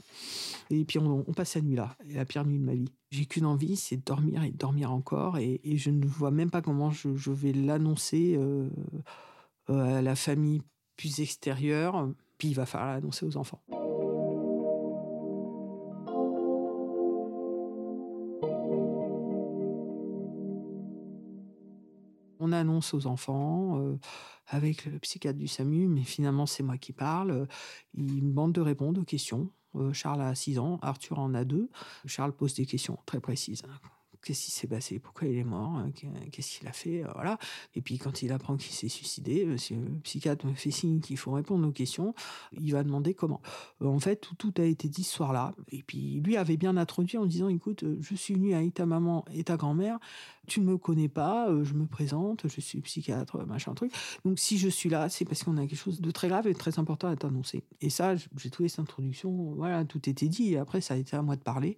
Et 0.70 0.86
puis 0.86 1.00
on, 1.00 1.24
passe 1.24 1.56
la 1.56 1.62
nuit 1.62 1.76
là, 1.76 1.96
la 2.10 2.26
pire 2.26 2.46
nuit 2.46 2.58
de 2.58 2.64
ma 2.64 2.74
vie. 2.74 2.92
J'ai 3.12 3.26
qu'une 3.26 3.46
envie, 3.46 3.76
c'est 3.76 3.98
de 3.98 4.04
dormir 4.04 4.44
et 4.44 4.52
de 4.52 4.58
dormir 4.58 4.92
encore. 4.92 5.38
Et, 5.38 5.60
je 5.64 5.90
ne 5.90 6.06
vois 6.06 6.32
même 6.32 6.50
pas 6.50 6.62
comment 6.62 6.92
je, 6.92 7.32
vais 7.32 7.54
l'annoncer 7.54 8.36
euh, 8.38 8.70
euh, 9.70 10.00
à 10.00 10.02
la 10.02 10.16
famille 10.16 10.62
plus 10.98 11.20
extérieure. 11.20 12.10
Puis 12.38 12.50
il 12.50 12.56
va 12.56 12.66
falloir 12.66 12.94
l'annoncer 12.94 13.26
aux 13.26 13.38
enfants. 13.38 13.62
Annonce 22.64 22.94
aux 22.94 23.06
enfants 23.06 23.80
euh, 23.80 23.98
avec 24.48 24.86
le 24.86 24.98
psychiatre 25.00 25.38
du 25.38 25.48
SAMU, 25.48 25.88
mais 25.88 26.04
finalement 26.04 26.46
c'est 26.46 26.64
moi 26.64 26.78
qui 26.78 26.94
parle. 26.94 27.48
Il 27.94 28.24
me 28.24 28.30
demande 28.30 28.54
de 28.54 28.62
répondre 28.62 29.02
aux 29.02 29.06
questions. 29.06 29.52
Euh, 29.76 29.94
Charles 29.94 30.22
a 30.22 30.34
6 30.36 30.60
ans, 30.60 30.80
Arthur 30.82 31.20
en 31.20 31.34
a 31.34 31.44
2. 31.46 31.70
Charles 32.06 32.34
pose 32.34 32.54
des 32.54 32.66
questions 32.66 32.98
très 33.06 33.20
précises. 33.20 33.64
Qu'est-ce 34.24 34.46
qui 34.46 34.52
s'est 34.52 34.68
passé, 34.68 35.00
pourquoi 35.00 35.28
il 35.28 35.38
est 35.38 35.44
mort, 35.44 35.76
hein, 35.76 35.92
qu'est-ce 36.32 36.58
qu'il 36.58 36.68
a 36.68 36.72
fait, 36.72 37.04
euh, 37.04 37.12
voilà. 37.14 37.38
Et 37.76 37.82
puis 37.82 37.98
quand 37.98 38.22
il 38.22 38.32
apprend 38.32 38.56
qu'il 38.56 38.72
s'est 38.72 38.88
suicidé, 38.88 39.46
euh, 39.46 39.58
le 39.72 40.00
psychiatre 40.00 40.46
me 40.46 40.54
fait 40.54 40.72
signe 40.72 41.02
qu'il 41.02 41.18
faut 41.18 41.32
répondre 41.32 41.68
aux 41.68 41.72
questions, 41.72 42.16
il 42.54 42.72
va 42.72 42.84
demander 42.84 43.14
comment. 43.14 43.42
Euh, 43.82 43.88
en 43.88 44.00
fait, 44.00 44.30
tout, 44.38 44.54
a 44.58 44.64
été 44.64 44.88
dit 44.88 45.04
ce 45.04 45.14
soir-là. 45.14 45.54
Et 45.72 45.84
puis 45.84 46.22
lui 46.22 46.38
avait 46.38 46.56
bien 46.56 46.78
introduit 46.78 47.18
en 47.18 47.26
disant, 47.26 47.50
écoute, 47.50 47.84
je 48.00 48.16
suis 48.16 48.34
venu 48.34 48.54
avec 48.54 48.76
ta 48.76 48.86
maman 48.86 49.26
et 49.34 49.44
ta 49.44 49.58
grand-mère, 49.58 50.00
tu 50.48 50.62
ne 50.62 50.66
me 50.66 50.78
connais 50.78 51.10
pas, 51.10 51.50
je 51.64 51.74
me 51.74 51.86
présente, 51.86 52.48
je 52.48 52.62
suis 52.62 52.80
psychiatre, 52.82 53.46
machin 53.46 53.74
truc. 53.74 53.92
Donc 54.24 54.40
si 54.40 54.58
je 54.58 54.70
suis 54.70 54.90
là, 54.90 55.10
c'est 55.10 55.26
parce 55.26 55.44
qu'on 55.44 55.58
a 55.58 55.68
quelque 55.68 55.76
chose 55.76 56.00
de 56.00 56.12
très 56.12 56.30
grave 56.30 56.48
et 56.48 56.54
de 56.54 56.58
très 56.58 56.80
important 56.80 57.10
à 57.10 57.16
t'annoncer. 57.16 57.64
Et 57.82 57.90
ça, 57.90 58.16
j'ai 58.16 58.50
trouvé 58.50 58.70
cette 58.70 58.80
introduction, 58.80 59.54
voilà, 59.56 59.84
tout 59.84 60.10
était 60.10 60.28
dit. 60.28 60.54
Et 60.54 60.58
après, 60.58 60.80
ça 60.80 60.94
a 60.94 60.98
été 60.98 61.16
à 61.16 61.22
moi 61.22 61.36
de 61.36 61.42
parler 61.42 61.78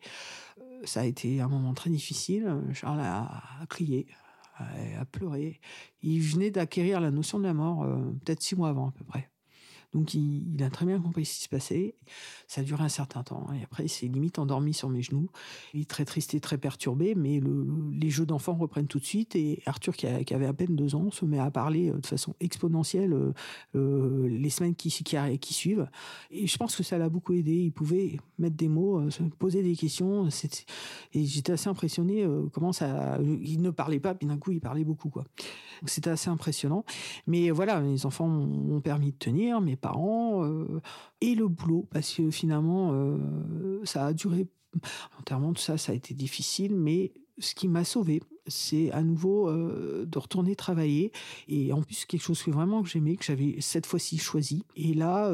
ça 0.86 1.02
a 1.02 1.06
été 1.06 1.42
un 1.42 1.48
moment 1.48 1.74
très 1.74 1.90
difficile. 1.90 2.62
Charles 2.74 3.02
a, 3.02 3.66
crié, 3.70 4.08
a, 4.58 5.06
pleuré. 5.06 5.60
Il 6.02 6.22
venait 6.22 6.52
d'acquérir 6.52 7.02
la 7.02 7.12
notion 7.12 7.40
de 7.40 7.44
la 7.44 7.54
mort 7.54 7.84
euh, 7.84 7.98
peut-être 8.24 8.42
six 8.42 8.56
mois 8.56 8.70
avant 8.70 8.90
à 8.90 8.92
peu 8.92 9.04
près. 9.04 9.30
Donc 9.94 10.14
il, 10.14 10.62
a 10.64 10.70
très 10.70 10.86
bien 10.86 11.00
compris 11.00 11.26
ce 11.26 11.38
qui 11.38 11.44
se 11.44 11.50
passait. 11.50 11.96
Ça 12.48 12.62
a 12.62 12.64
duré 12.64 12.84
un 12.84 12.90
certain 12.90 13.24
temps. 13.24 13.48
Et 13.60 13.64
après, 13.64 13.86
il 13.86 13.90
s'est 13.90 14.08
limite 14.08 14.40
endormi 14.40 14.74
sur 14.74 14.90
mes 14.90 15.02
genoux. 15.02 15.30
Il 15.74 15.82
est 15.82 15.90
très 15.90 16.06
triste 16.06 16.34
et 16.34 16.40
très 16.40 16.58
perturbé, 16.58 17.16
mais 17.16 17.42
les 17.94 18.10
jeux 18.10 18.26
d'enfants 18.26 18.56
reprennent 18.56 18.88
tout 18.88 19.00
de 19.00 19.06
suite. 19.06 19.36
Et 19.36 19.62
Arthur, 19.66 19.96
qui, 19.96 20.08
avait 20.08 20.46
à 20.46 20.54
peine 20.54 20.76
deux 20.76 20.96
ans, 20.96 21.12
se 21.12 21.26
met 21.26 21.40
à 21.40 21.52
parler 21.52 21.90
euh, 21.90 21.98
de 21.98 22.06
façon 22.06 22.34
exponentielle 22.40 23.14
euh, 23.14 23.34
euh, 23.76 24.28
les 24.28 24.50
semaines 24.50 24.76
qui, 24.76 24.90
qui, 24.90 25.54
suivent. 25.54 25.88
Et 26.32 26.48
je 26.48 26.58
pense 26.58 26.76
que 26.76 26.84
ça 26.84 26.98
l'a 26.98 27.10
beaucoup 27.10 27.34
aidé. 27.34 27.54
Il 27.54 27.72
pouvait 27.72 28.18
mettre 28.38 28.56
des 28.56 28.68
mots, 28.68 29.10
se 29.10 29.24
poser 29.24 29.64
des 29.64 29.76
questions. 29.76 30.28
Et 31.14 31.26
j'étais 31.26 31.54
assez 31.54 31.70
impressionné 31.70 32.28
comment 32.52 32.74
ça. 32.74 33.20
Il 33.22 33.62
ne 33.62 33.70
parlait 33.70 34.00
pas, 34.00 34.14
puis 34.14 34.28
d'un 34.28 34.38
coup, 34.38 34.52
il 34.52 34.60
parlait 34.60 34.84
beaucoup. 34.84 35.12
C'était 35.86 36.10
assez 36.10 36.30
impressionnant. 36.30 36.84
Mais 37.28 37.50
voilà, 37.52 37.82
les 37.82 38.06
enfants 38.06 38.28
m'ont 38.28 38.82
permis 38.82 39.12
de 39.12 39.18
tenir. 39.18 39.62
Mes 39.62 39.76
euh, 39.94 40.82
et 41.22 41.36
le 41.36 41.48
boulot 41.48 41.88
parce 41.92 42.14
que 42.14 42.30
finalement 42.32 42.92
euh, 42.94 43.82
ça 43.84 44.08
a 44.08 44.14
duré. 44.14 44.48
Entièrement 45.20 45.54
tout 45.54 45.62
ça 45.62 45.78
ça 45.78 45.94
a 45.94 45.96
été 45.96 46.14
difficile 46.14 46.76
mais 46.76 47.14
ce 47.38 47.56
qui 47.56 47.70
m'a 47.70 47.86
sauvé 47.86 48.22
c'est 48.48 48.92
à 48.92 49.02
nouveau 49.02 49.50
euh, 49.50 50.06
de 50.06 50.20
retourner 50.20 50.56
travailler. 50.56 51.12
Et 51.48 51.72
en 51.72 51.82
plus 51.82 52.06
quelque 52.06 52.22
chose 52.22 52.44
que 52.44 52.52
vraiment 52.52 52.84
que 52.84 52.90
j'aimais 52.90 53.16
que 53.16 53.24
j'avais 53.24 53.56
cette 53.62 53.86
fois-ci 53.86 54.18
choisi. 54.18 54.64
Et 54.76 54.94
là 54.94 55.34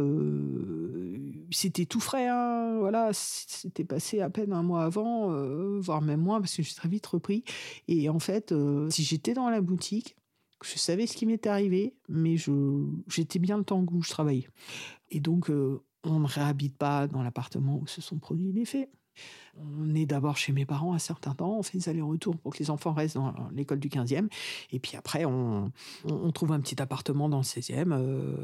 c'était 1.50 1.86
tout 1.86 2.00
frais 2.00 2.28
hein, 2.28 2.78
voilà 2.80 3.10
c'était 3.14 3.84
passé 3.84 4.22
à 4.22 4.30
peine 4.30 4.54
un 4.54 4.64
mois 4.64 4.84
avant 4.84 5.32
voire 5.80 6.02
même 6.02 6.22
moins 6.22 6.40
parce 6.40 6.56
que 6.56 6.62
j'ai 6.62 6.76
très 6.76 6.90
vite 6.90 7.06
repris. 7.08 7.44
Et 7.88 8.10
en 8.10 8.20
fait 8.20 8.54
si 8.90 9.04
j'étais 9.04 9.34
dans 9.34 9.50
la 9.50 9.62
boutique 9.62 10.16
je 10.64 10.78
savais 10.78 11.08
ce 11.08 11.16
qui 11.16 11.26
m'était 11.26 11.50
arrivé, 11.50 11.96
mais 12.10 12.36
j'étais 13.08 13.40
bien 13.40 13.58
le 13.58 13.64
temps 13.64 13.86
où 13.92 14.02
je 14.02 14.10
travaillais. 14.10 14.48
Et 15.10 15.20
donc, 15.20 15.50
euh, 15.50 15.84
on 16.04 16.20
ne 16.20 16.28
réhabite 16.28 16.78
pas 16.78 17.08
dans 17.08 17.24
l'appartement 17.24 17.78
où 17.78 17.88
se 17.88 18.02
sont 18.02 18.18
produits 18.18 18.52
les 18.52 18.66
faits. 18.66 18.90
On 19.60 19.94
est 19.96 20.06
d'abord 20.06 20.38
chez 20.38 20.54
mes 20.54 20.66
parents 20.66 20.94
un 20.94 21.00
certain 21.00 21.34
temps, 21.34 21.58
on 21.58 21.64
fait 21.64 21.78
des 21.78 21.90
allers-retours 21.90 22.38
pour 22.38 22.54
que 22.54 22.60
les 22.60 22.70
enfants 22.70 22.94
restent 22.94 23.16
dans 23.16 23.34
l'école 23.54 23.80
du 23.80 23.90
15e. 23.90 24.30
Et 24.72 24.80
puis 24.80 24.96
après, 24.96 25.26
on, 25.26 25.72
trouve 26.34 26.54
un 26.54 26.62
petit 26.62 26.82
appartement 26.82 27.28
dans 27.28 27.38
le 27.38 27.44
16e, 27.44 27.92
euh, 27.92 28.38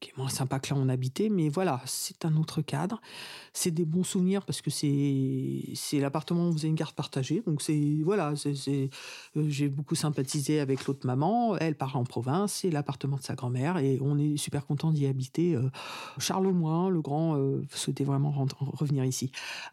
qui 0.00 0.10
est 0.10 0.16
moins 0.16 0.30
sympa 0.30 0.58
que 0.58 0.72
là 0.72 0.80
où 0.80 0.82
on 0.82 0.88
habitait. 0.88 1.28
Mais 1.28 1.50
voilà, 1.50 1.82
c'est 1.84 2.24
un 2.24 2.36
autre 2.36 2.62
cadre. 2.62 3.00
C'est 3.52 3.70
des 3.70 3.84
bons 3.84 4.04
souvenirs 4.04 4.44
parce 4.44 4.62
que 4.62 4.70
c'est 4.70 6.00
l'appartement 6.00 6.48
où 6.48 6.52
vous 6.52 6.60
avez 6.60 6.68
une 6.68 6.74
garde 6.74 6.94
partagée. 6.94 7.42
Donc 7.46 7.60
c'est 7.60 7.98
voilà, 8.02 8.32
euh, 8.56 8.88
j'ai 9.36 9.68
beaucoup 9.68 9.94
sympathisé 9.94 10.60
avec 10.60 10.86
l'autre 10.86 11.06
maman. 11.06 11.56
Elle 11.58 11.74
parle 11.74 11.98
en 11.98 12.04
province, 12.04 12.52
c'est 12.52 12.70
l'appartement 12.70 13.16
de 13.16 13.22
sa 13.22 13.34
grand-mère 13.34 13.76
et 13.76 13.98
on 14.00 14.18
est 14.18 14.38
super 14.38 14.66
content 14.66 14.90
d'y 14.90 15.06
habiter. 15.06 15.54
Euh, 15.54 15.70
Charles 16.18 16.52
moins, 16.52 16.88
le 16.88 17.02
grand, 17.02 17.38
souhaitait 17.70 18.04
vraiment 18.04 18.46
revenir 18.58 19.04
ici. 19.04 19.30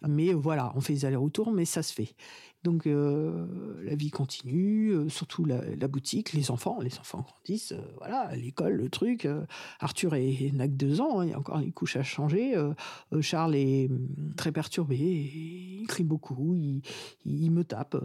Mais 0.07 0.33
voilà, 0.33 0.73
on 0.75 0.80
fait 0.81 0.93
des 0.93 1.05
allers-retours, 1.05 1.51
mais 1.51 1.65
ça 1.65 1.83
se 1.83 1.93
fait. 1.93 2.15
Donc 2.63 2.85
euh, 2.85 3.47
la 3.83 3.95
vie 3.95 4.11
continue, 4.11 4.91
euh, 4.91 5.09
surtout 5.09 5.45
la, 5.45 5.87
boutique, 5.87 6.33
les 6.33 6.51
enfants, 6.51 6.79
les 6.79 6.99
enfants 6.99 7.25
grandissent, 7.27 7.71
euh, 7.71 7.81
voilà, 7.97 8.35
l'école, 8.35 8.73
le 8.73 8.87
truc. 8.89 9.27
Arthur 9.79 10.11
n'a 10.11 10.67
que 10.67 10.73
deux 10.73 11.01
ans, 11.01 11.19
hein, 11.19 11.25
il 11.25 11.31
y 11.31 11.33
a 11.33 11.39
encore 11.39 11.57
les 11.57 11.71
couches 11.71 11.95
à 11.95 12.03
changer. 12.03 12.53
Charles 13.21 13.55
est 13.55 13.89
hum, 13.89 14.07
très 14.37 14.51
perturbé, 14.51 14.95
il 14.95 15.87
crie 15.87 16.03
beaucoup, 16.03 16.55
il, 17.25 17.51
me 17.51 17.63
tape. 17.63 17.97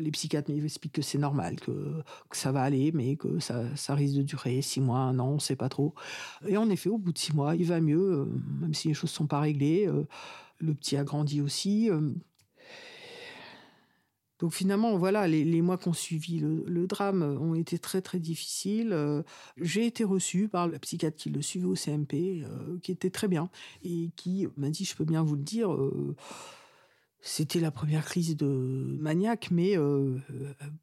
les 0.00 0.10
psychiatres 0.10 0.50
m'expliquent 0.50 0.94
que 0.94 1.02
c'est 1.02 1.18
normal, 1.18 1.60
que, 1.60 2.02
ça 2.32 2.50
va 2.50 2.62
aller, 2.62 2.90
mais 2.92 3.14
que 3.14 3.38
ça, 3.38 3.94
risque 3.94 4.16
de 4.16 4.22
durer 4.22 4.62
six 4.62 4.80
mois, 4.80 4.98
un 4.98 5.18
an, 5.20 5.28
on 5.28 5.34
ne 5.34 5.38
sait 5.38 5.56
pas 5.56 5.68
trop. 5.68 5.94
Et 6.48 6.56
en 6.56 6.68
effet, 6.70 6.88
au 6.88 6.98
bout 6.98 7.12
de 7.12 7.18
six 7.18 7.34
mois, 7.34 7.54
il 7.54 7.66
va 7.66 7.80
mieux, 7.80 8.26
même 8.60 8.74
si 8.74 8.88
les 8.88 8.94
choses 8.94 9.10
ne 9.10 9.16
sont 9.16 9.26
pas 9.26 9.40
réglées. 9.40 9.88
Le 10.58 10.74
petit 10.74 10.96
a 10.96 11.04
grandi 11.04 11.40
aussi. 11.40 11.90
Donc 14.38 14.52
finalement, 14.52 14.98
voilà, 14.98 15.26
les, 15.26 15.62
mois 15.62 15.78
qui 15.78 15.88
ont 15.88 15.94
suivi 15.94 16.40
le, 16.40 16.86
drame 16.86 17.22
ont 17.22 17.54
été 17.54 17.78
très 17.78 18.02
très 18.02 18.18
difficiles. 18.18 18.92
Euh, 18.92 19.22
j'ai 19.56 19.86
été 19.86 20.04
reçue 20.04 20.48
par 20.48 20.68
le 20.68 20.78
psychiatre 20.78 21.16
qui 21.16 21.30
le 21.30 21.40
suivait 21.40 21.66
au 21.66 21.74
CMP, 21.74 22.44
euh, 22.44 22.78
qui 22.82 22.92
était 22.92 23.10
très 23.10 23.28
bien, 23.28 23.48
et 23.82 24.10
qui 24.16 24.46
m'a 24.56 24.68
dit, 24.68 24.84
je 24.84 24.94
peux 24.94 25.04
bien 25.06 25.22
vous 25.22 25.36
le 25.36 25.42
dire, 25.42 25.72
euh, 25.72 26.14
c'était 27.22 27.60
la 27.60 27.70
première 27.70 28.04
crise 28.04 28.36
de 28.36 28.46
maniaque, 29.00 29.48
mais 29.50 29.76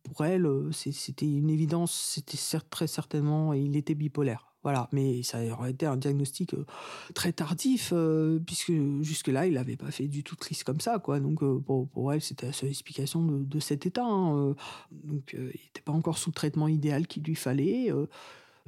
pour 0.04 0.26
elle, 0.26 0.46
c'était 0.72 1.28
une 1.28 1.50
évidence, 1.50 1.94
c'était 1.94 2.38
très 2.70 2.88
certainement, 2.88 3.54
il 3.54 3.78
était 3.78 3.96
bipolaire. 3.96 4.53
Voilà, 4.64 4.88
mais 4.92 5.24
ça 5.24 5.40
aurait 5.52 5.72
été 5.72 5.86
un 5.86 5.98
diagnostic 5.98 6.56
très 7.14 7.34
tardif, 7.34 7.94
puisque 8.46 8.72
jusque-là, 9.02 9.46
il 9.46 9.54
n'avait 9.56 9.76
pas 9.76 9.92
fait 9.92 10.08
du 10.08 10.24
tout 10.24 10.36
de 10.36 10.64
comme 10.64 10.80
ça, 10.80 11.00
quoi. 11.00 11.20
Donc, 11.20 11.40
pour, 11.66 12.14
elle, 12.14 12.22
c'était 12.22 12.48
la 12.48 12.54
seule 12.54 12.70
explication 12.70 13.26
de, 13.26 13.60
cet 13.60 13.86
état. 13.86 14.06
Hein, 14.06 14.56
donc, 14.92 15.34
il 15.34 15.44
n'était 15.44 15.82
pas 15.84 15.92
encore 15.92 16.18
sous 16.18 16.30
le 16.30 16.36
traitement 16.36 16.68
idéal 16.68 17.08
qu'il 17.08 17.24
lui 17.24 17.36
fallait. 17.36 17.92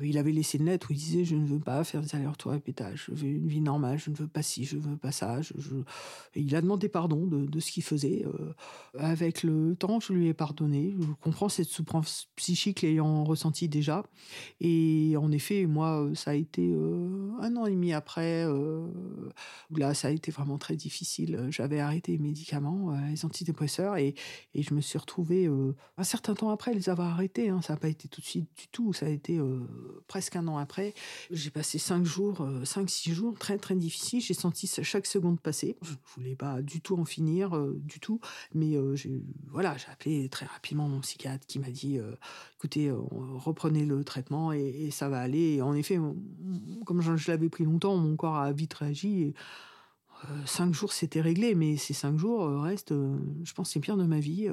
Il 0.01 0.17
avait 0.17 0.33
laissé 0.33 0.57
une 0.57 0.65
lettre 0.65 0.87
où 0.89 0.93
il 0.93 0.97
disait 0.97 1.23
Je 1.23 1.35
ne 1.35 1.45
veux 1.45 1.59
pas 1.59 1.83
faire 1.85 2.01
des 2.01 2.15
allers-retours 2.15 2.51
à 2.51 2.59
pétage, 2.59 3.05
je 3.07 3.13
veux 3.13 3.27
une 3.27 3.47
vie 3.47 3.61
normale, 3.61 3.97
je 3.97 4.09
ne 4.09 4.15
veux 4.15 4.27
pas 4.27 4.41
ci, 4.41 4.65
je 4.65 4.75
ne 4.75 4.81
veux 4.81 4.97
pas 4.97 5.13
ça. 5.13 5.39
Il 6.35 6.53
a 6.53 6.61
demandé 6.61 6.89
pardon 6.89 7.25
de, 7.25 7.59
ce 7.61 7.71
qu'il 7.71 7.83
faisait. 7.83 8.25
Euh, 8.25 8.53
avec 8.97 9.43
le 9.43 9.75
temps, 9.75 10.01
je 10.01 10.11
lui 10.11 10.27
ai 10.27 10.33
pardonné. 10.33 10.95
Je 10.99 11.07
comprends 11.21 11.47
cette 11.47 11.69
souffrance 11.69 12.27
psychique 12.35 12.81
l'ayant 12.81 13.23
ressenti 13.23 13.69
déjà. 13.69 14.03
Et 14.59 15.15
en 15.17 15.31
effet, 15.31 15.65
moi, 15.65 16.09
ça 16.13 16.31
a 16.31 16.33
été 16.33 16.71
euh, 16.73 17.31
un 17.39 17.55
an 17.55 17.65
et 17.65 17.71
demi 17.71 17.93
après. 17.93 18.43
Euh, 18.45 18.85
là, 19.73 19.93
ça 19.93 20.09
a 20.09 20.11
été 20.11 20.29
vraiment 20.29 20.57
très 20.57 20.75
difficile. 20.75 21.47
J'avais 21.49 21.79
arrêté 21.79 22.11
les 22.11 22.17
médicaments, 22.17 22.93
les 23.09 23.23
antidépresseurs, 23.23 23.95
et, 23.95 24.13
et, 24.53 24.61
je 24.61 24.73
me 24.73 24.81
suis 24.81 24.97
retrouvée 24.97 25.49
un 25.97 26.03
certain 26.03 26.33
temps 26.33 26.49
après 26.49 26.73
les 26.73 26.89
avoir 26.89 27.13
arrêtés. 27.13 27.49
Hein. 27.49 27.61
Ça 27.61 27.73
n'a 27.73 27.79
pas 27.79 27.87
été 27.87 28.09
tout 28.09 28.19
de 28.19 28.25
suite 28.25 28.49
du 28.57 28.67
tout. 28.67 28.91
Ça 28.91 29.05
a 29.05 29.09
été 29.09 29.39
presque 30.07 30.35
un 30.35 30.47
an 30.47 30.57
après, 30.57 30.93
j'ai 31.31 31.49
passé 31.49 31.77
cinq 31.77 32.05
jours, 32.05 32.41
euh, 32.41 32.65
cinq, 32.65 32.89
six 32.89 33.13
jours 33.13 33.37
très 33.37 33.57
très 33.57 33.75
difficiles. 33.75 34.21
J'ai 34.21 34.33
senti 34.33 34.69
chaque 34.81 35.05
seconde 35.05 35.39
passer. 35.39 35.75
Je 35.81 35.93
voulais 36.15 36.35
pas 36.35 36.61
du 36.61 36.81
tout 36.81 36.97
en 36.97 37.05
finir, 37.05 37.55
euh, 37.55 37.79
du 37.83 37.99
tout. 37.99 38.19
Mais 38.53 38.75
euh, 38.75 38.95
j'ai, 38.95 39.11
voilà, 39.49 39.75
j'ai 39.77 39.87
appelé 39.91 40.29
très 40.29 40.45
rapidement 40.45 40.87
mon 40.87 41.01
psychiatre 41.01 41.45
qui 41.47 41.59
m'a 41.59 41.69
dit, 41.69 41.99
écoutez, 42.57 42.91
reprenez 42.91 43.85
le 43.85 44.03
traitement 44.03 44.51
et, 44.51 44.89
ça 44.91 45.09
va 45.09 45.19
aller. 45.19 45.55
Et 45.55 45.61
en 45.61 45.73
effet, 45.73 45.99
comme 46.85 47.01
je, 47.01 47.31
l'avais 47.31 47.49
pris 47.49 47.65
longtemps, 47.65 47.97
mon 47.97 48.15
corps 48.15 48.37
a 48.37 48.51
vite 48.51 48.73
réagi. 48.73 49.33
Cinq 50.45 50.73
jours, 50.73 50.93
c'était 50.93 51.21
réglé, 51.21 51.55
mais 51.55 51.77
ces 51.77 51.93
cinq 51.93 52.17
jours 52.17 52.61
restent, 52.61 52.93
je 53.43 53.53
pense, 53.53 53.71
c'est 53.71 53.79
pire 53.79 53.97
de 53.97 54.05
ma 54.05 54.19
vie. 54.19 54.47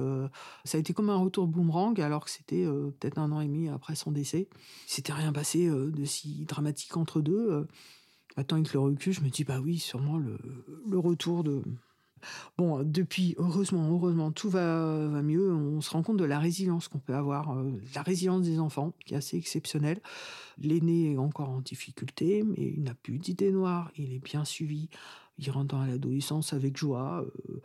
ça 0.65 0.79
a 0.79 0.81
été 0.81 0.93
comme 0.93 1.11
un 1.11 1.17
retour 1.17 1.47
boomerang, 1.47 2.01
alors 2.01 2.25
que 2.25 2.31
c'était 2.31 2.65
peut-être 2.65 3.19
un 3.19 3.33
an 3.33 3.41
et 3.41 3.47
demi 3.47 3.69
après 3.69 3.95
son 3.95 4.13
décès. 4.13 4.49
C'était 4.87 5.13
rien 5.13 5.33
passé 5.33 5.69
de 5.69 6.05
si 6.05 6.45
dramatique 6.47 6.97
entre 6.97 7.21
deux. 7.21 7.67
Maintenant, 8.37 8.59
avec 8.59 8.73
le 8.73 8.81
recul, 8.81 9.13
je 9.13 9.21
me 9.21 9.29
dis, 9.29 9.45
bah 9.45 9.61
oui, 9.61 9.79
sûrement 9.79 10.19
le 10.19 10.99
retour 10.99 11.45
de, 11.45 11.63
Bon, 12.59 12.83
depuis, 12.83 13.35
heureusement, 13.39 13.89
heureusement, 13.91 14.31
tout 14.31 14.51
va, 14.51 15.09
va 15.09 15.23
mieux. 15.23 15.53
On 15.53 15.81
se 15.81 15.91
rend 15.91 16.03
compte 16.03 16.17
de 16.17 16.25
la 16.25 16.39
résilience 16.39 16.89
qu'on 16.89 16.99
peut 16.99 17.15
avoir, 17.15 17.57
euh, 17.57 17.73
la 17.95 18.03
résilience 18.03 18.43
des 18.43 18.59
enfants, 18.59 18.93
qui 19.05 19.15
est 19.15 19.17
assez 19.17 19.37
exceptionnelle. 19.37 20.01
L'aîné 20.59 21.13
est 21.13 21.19
encore 21.19 21.49
en 21.49 21.61
difficulté, 21.61 22.43
mais 22.43 22.73
il 22.77 22.83
n'a 22.83 22.95
plus 22.95 23.19
d'idées 23.19 23.53
noires. 23.53 23.91
Il 23.97 24.13
est 24.13 24.23
bien 24.23 24.45
suivi. 24.45 24.89
Il 25.39 25.51
rentre 25.51 25.77
dans 25.77 25.85
l'adolescence 25.85 26.53
avec 26.53 26.77
joie. 26.77 27.25
Euh, 27.25 27.61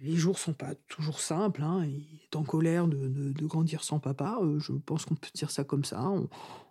les 0.00 0.16
jours 0.16 0.38
sont 0.38 0.54
pas 0.54 0.74
toujours 0.88 1.20
simples. 1.20 1.62
Hein. 1.62 1.84
Il 1.86 2.20
est 2.24 2.36
en 2.36 2.42
colère 2.42 2.88
de, 2.88 3.46
grandir 3.46 3.84
sans 3.84 4.00
papa. 4.00 4.38
Euh, 4.42 4.58
je 4.58 4.72
pense 4.72 5.04
qu'on 5.04 5.14
peut 5.14 5.28
dire 5.34 5.50
ça 5.50 5.64
comme 5.64 5.84
ça. 5.84 6.08
On, 6.08 6.28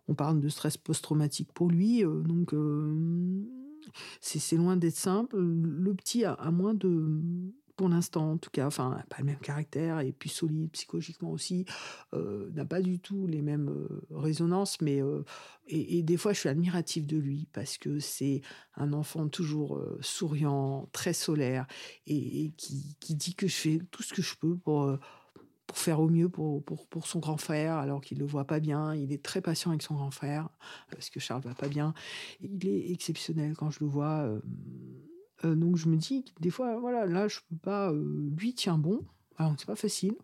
on 0.08 0.14
parle 0.14 0.42
de 0.42 0.50
stress 0.50 0.78
post-traumatique 0.78 1.52
pour 1.54 1.70
lui. 1.70 2.04
donc 2.04 2.54
c'est 4.20 4.56
loin 4.56 4.78
d'être 4.78 4.96
simple. 4.96 5.38
Le 5.38 5.94
petit 5.94 6.26
a, 6.26 6.38
moins 6.52 6.74
de, 6.74 7.22
pour 7.76 7.90
l'instant 7.90 8.34
en 8.34 8.38
tout 8.38 8.50
cas, 8.52 8.68
enfin, 8.68 9.04
pas 9.10 9.18
le 9.20 9.26
même 9.26 9.40
caractère, 9.40 10.00
et 10.00 10.12
plus 10.12 10.30
solide 10.30 10.70
psychologiquement 10.72 11.32
aussi, 11.32 11.66
euh, 12.14 12.50
n'a 12.52 12.66
pas 12.66 12.82
du 12.82 13.00
tout 13.00 13.28
les 13.28 13.42
mêmes 13.42 13.70
euh, 13.70 14.06
résonances, 14.12 14.80
mais 14.82 15.02
euh, 15.02 15.24
et, 15.68 16.04
des 16.04 16.18
fois 16.18 16.34
je 16.34 16.40
suis 16.40 16.50
admirative 16.50 17.06
de 17.06 17.18
lui 17.18 17.48
parce 17.54 17.78
que 17.78 18.00
c'est 18.00 18.42
un 18.76 18.94
enfant 18.94 19.28
toujours 19.30 19.82
souriant, 20.02 20.90
très 20.92 21.14
solaire, 21.14 21.66
et, 22.08 22.52
qui, 22.58 22.96
qui, 23.00 23.16
dit 23.16 23.36
que 23.36 23.48
je 23.48 23.56
fais 23.56 23.80
tout 23.90 24.04
ce 24.04 24.14
que 24.14 24.22
je 24.22 24.36
peux 24.36 24.56
pour 24.58 24.98
pour 25.72 25.78
faire 25.78 26.01
au 26.01 26.10
mieux 26.10 26.28
pour, 26.28 26.62
pour, 26.66 26.86
pour 26.88 27.08
son 27.08 27.20
grand 27.20 27.38
frère, 27.38 27.78
alors 27.78 28.01
qu'il 28.01 28.18
ne 28.18 28.24
le 28.24 28.28
voit 28.28 28.44
pas 28.44 28.60
bien. 28.60 28.94
Il 28.94 29.13
est 29.13 29.24
très 29.24 29.40
patient 29.40 29.72
avec 29.72 29.82
son 29.82 29.94
grand 29.94 30.12
frère, 30.12 30.50
parce 30.92 31.10
que 31.10 31.22
Charles 31.22 31.44
va 31.44 31.54
pas 31.54 31.70
bien. 31.70 31.94
Il 32.42 32.68
est 32.68 32.92
exceptionnel 32.92 33.56
quand 33.56 33.72
je 33.72 33.80
le 33.80 33.86
vois. 33.86 34.20
Euh, 34.20 34.42
euh, 35.46 35.56
donc 35.56 35.78
je 35.78 35.88
me 35.88 35.96
dis, 35.96 36.25
des 36.42 36.50
fois, 36.50 36.78
voilà, 36.78 37.06
là, 37.06 37.30
je 37.30 37.40
peux 37.50 37.56
pas. 37.56 37.90
Euh, 37.90 38.34
lui 38.38 38.54
tient 38.54 38.78
bon. 38.78 39.00
Alors, 39.38 39.56
c'est 39.58 39.66
pas 39.66 39.78
facile 39.78 40.16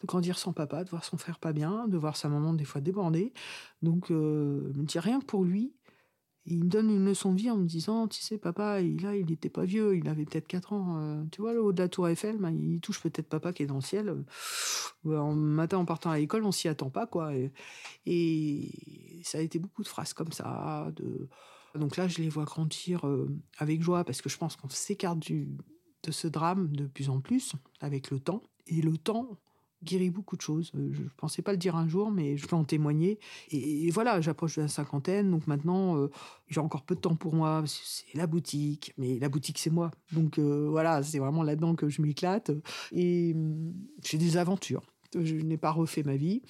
de 0.00 0.06
grandir 0.06 0.38
sans 0.38 0.52
papa, 0.52 0.84
de 0.84 0.90
voir 0.90 1.02
son 1.02 1.16
frère 1.16 1.40
pas 1.40 1.52
bien, 1.52 1.88
de 1.88 1.96
voir 1.96 2.16
sa 2.16 2.28
maman 2.28 2.54
des 2.54 2.64
fois 2.64 2.80
débordée. 2.80 3.32
Donc, 3.82 4.10
je 4.10 4.14
me 4.14 4.84
dis 4.84 5.00
rien 5.00 5.18
que 5.18 5.24
pour 5.24 5.42
lui, 5.42 5.74
il 6.50 6.64
me 6.64 6.68
donne 6.68 6.90
une 6.90 7.04
leçon 7.04 7.32
de 7.32 7.38
vie 7.38 7.50
en 7.50 7.56
me 7.56 7.66
disant, 7.66 8.08
tu 8.08 8.20
sais, 8.20 8.38
papa, 8.38 8.80
il, 8.80 9.02
là, 9.02 9.14
il 9.14 9.26
n'était 9.26 9.50
pas 9.50 9.64
vieux, 9.64 9.96
il 9.96 10.08
avait 10.08 10.24
peut-être 10.24 10.46
4 10.46 10.72
ans. 10.72 10.96
Euh, 10.98 11.22
tu 11.30 11.42
vois, 11.42 11.52
le 11.52 11.62
haut 11.62 11.72
de 11.72 11.82
la 11.82 11.88
tour 11.88 12.08
Eiffel, 12.08 12.38
ben, 12.38 12.50
il 12.50 12.80
touche 12.80 13.00
peut-être 13.00 13.28
papa 13.28 13.52
qui 13.52 13.64
est 13.64 13.66
dans 13.66 13.76
le 13.76 13.80
ciel. 13.80 14.16
Euh, 15.06 15.16
en 15.18 15.34
matin, 15.34 15.78
en 15.78 15.84
partant 15.84 16.10
à 16.10 16.18
l'école, 16.18 16.44
on 16.44 16.52
s'y 16.52 16.68
attend 16.68 16.90
pas, 16.90 17.06
quoi. 17.06 17.32
Et, 18.06 18.70
ça 19.22 19.38
a 19.38 19.40
été 19.40 19.58
beaucoup 19.58 19.82
de 19.82 19.88
phrases 19.88 20.14
comme 20.14 20.32
ça. 20.32 20.90
De... 20.96 21.28
Donc 21.74 21.96
là, 21.96 22.08
je 22.08 22.18
les 22.18 22.28
vois 22.28 22.44
grandir 22.44 23.06
euh, 23.06 23.28
avec 23.58 23.82
joie 23.82 24.04
parce 24.04 24.22
que 24.22 24.28
je 24.28 24.38
pense 24.38 24.56
qu'on 24.56 24.68
s'écarte 24.68 25.18
de 25.30 26.10
ce 26.10 26.28
drame 26.28 26.68
de 26.68 26.86
plus 26.86 27.10
en 27.10 27.20
plus 27.20 27.52
avec 27.80 28.10
le 28.10 28.20
temps. 28.20 28.42
Et 28.66 28.80
le 28.80 28.96
temps, 28.96 29.38
guérit 29.82 30.10
beaucoup 30.10 30.36
de 30.36 30.40
choses. 30.40 30.72
Euh, 30.74 30.90
je 30.92 31.02
ne 31.02 31.08
pensais 31.16 31.42
pas 31.42 31.52
le 31.52 31.58
dire 31.58 31.76
un 31.76 31.88
jour, 31.88 32.10
mais 32.10 32.36
je 32.36 32.46
peux 32.46 32.56
en 32.56 32.64
témoigner. 32.64 33.18
Et, 33.50 33.90
voilà, 33.90 34.20
j'approche 34.20 34.56
de 34.56 34.62
la 34.62 34.68
cinquantaine, 34.68 35.30
donc 35.30 35.46
maintenant, 35.46 35.96
euh, 35.96 36.10
j'ai 36.48 36.60
encore 36.60 36.82
peu 36.82 36.94
de 36.94 37.00
temps 37.00 37.16
pour 37.16 37.34
moi. 37.34 37.64
C'est 37.66 38.16
la 38.16 38.26
boutique, 38.26 38.92
mais 38.98 39.18
la 39.18 39.28
boutique, 39.28 39.58
c'est 39.58 39.70
moi. 39.70 39.90
Donc 40.12 40.38
euh, 40.38 40.68
voilà, 40.70 41.02
c'est 41.02 41.18
vraiment 41.18 41.42
là-dedans 41.42 41.74
que 41.74 41.88
je 41.88 42.02
m'éclate. 42.02 42.50
Et 42.92 43.32
hum, 43.34 43.72
j'ai 44.04 44.18
des 44.18 44.36
aventures. 44.36 44.82
Je 45.14 45.36
n'ai 45.36 45.56
pas 45.56 45.70
refait 45.70 46.02
ma 46.02 46.16
vie. 46.16 46.42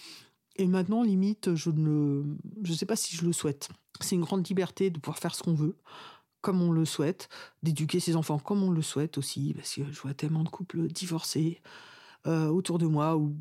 Et 0.57 0.67
maintenant, 0.67 1.03
limite, 1.03 1.55
je 1.55 1.71
ne 1.71 2.25
je 2.63 2.73
sais 2.73 2.87
pas 2.87 2.97
si 2.97 3.15
je 3.15 3.25
le 3.25 3.33
souhaite. 3.33 3.69
C'est 4.01 4.17
une 4.17 4.23
grande 4.23 4.47
liberté 4.47 4.91
de 4.91 4.99
pouvoir 4.99 5.19
faire 5.19 5.35
ce 5.35 5.43
qu'on 5.43 5.55
veut 5.55 5.77
comme 6.41 6.63
on 6.63 6.71
le 6.71 6.85
souhaite, 6.85 7.29
d'éduquer 7.63 8.01
ses 8.01 8.17
enfants 8.17 8.39
comme 8.39 8.63
on 8.63 8.71
le 8.71 8.83
souhaite 8.83 9.19
aussi, 9.19 9.55
parce 9.55 9.75
que 9.75 9.83
je 9.91 10.01
vois 10.01 10.15
tellement 10.15 10.45
de 10.45 10.49
couples 10.49 10.87
divorcés, 10.87 11.61
euh, 12.27 12.49
autour 12.49 12.79
de 12.79 12.87
moi, 12.87 13.17
ou 13.17 13.37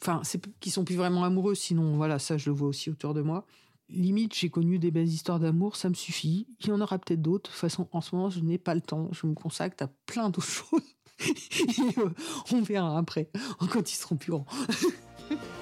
enfin, 0.00 0.22
qui 0.60 0.70
sont 0.70 0.84
plus 0.84 0.96
vraiment 0.96 1.24
amoureux. 1.24 1.54
Sinon, 1.54 1.96
voilà, 1.96 2.18
ça, 2.18 2.38
je 2.38 2.50
le 2.50 2.56
vois 2.56 2.68
aussi 2.68 2.90
autour 2.90 3.14
de 3.14 3.22
moi. 3.22 3.46
Limite, 3.88 4.34
j'ai 4.34 4.48
connu 4.48 4.78
des 4.78 4.90
belles 4.90 5.08
histoires 5.08 5.38
d'amour, 5.38 5.76
ça 5.76 5.88
me 5.88 5.94
suffit. 5.94 6.46
Il 6.60 6.68
y 6.68 6.72
en 6.72 6.80
aura 6.80 6.98
peut-être 6.98 7.20
d'autres. 7.20 7.50
De 7.50 7.52
toute 7.52 7.60
façon, 7.60 7.88
en 7.92 8.00
ce 8.00 8.14
moment, 8.14 8.30
je 8.30 8.40
n'ai 8.40 8.58
pas 8.58 8.74
le 8.74 8.80
temps. 8.80 9.08
Je 9.12 9.26
me 9.26 9.34
consacre 9.34 9.84
à 9.84 9.88
plein 10.06 10.30
d'autres 10.30 10.46
choses. 10.48 10.96
Euh, 11.98 12.08
on 12.52 12.62
verra 12.62 12.98
après, 12.98 13.30
quand 13.70 13.90
ils 13.92 13.96
seront 13.96 14.16
plus 14.16 14.32
grands. 14.32 14.46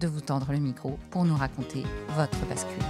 de 0.00 0.08
vous 0.08 0.20
tendre 0.20 0.52
le 0.52 0.58
micro 0.58 0.98
pour 1.10 1.24
nous 1.24 1.36
raconter 1.36 1.82
votre 2.16 2.46
bascule. 2.46 2.82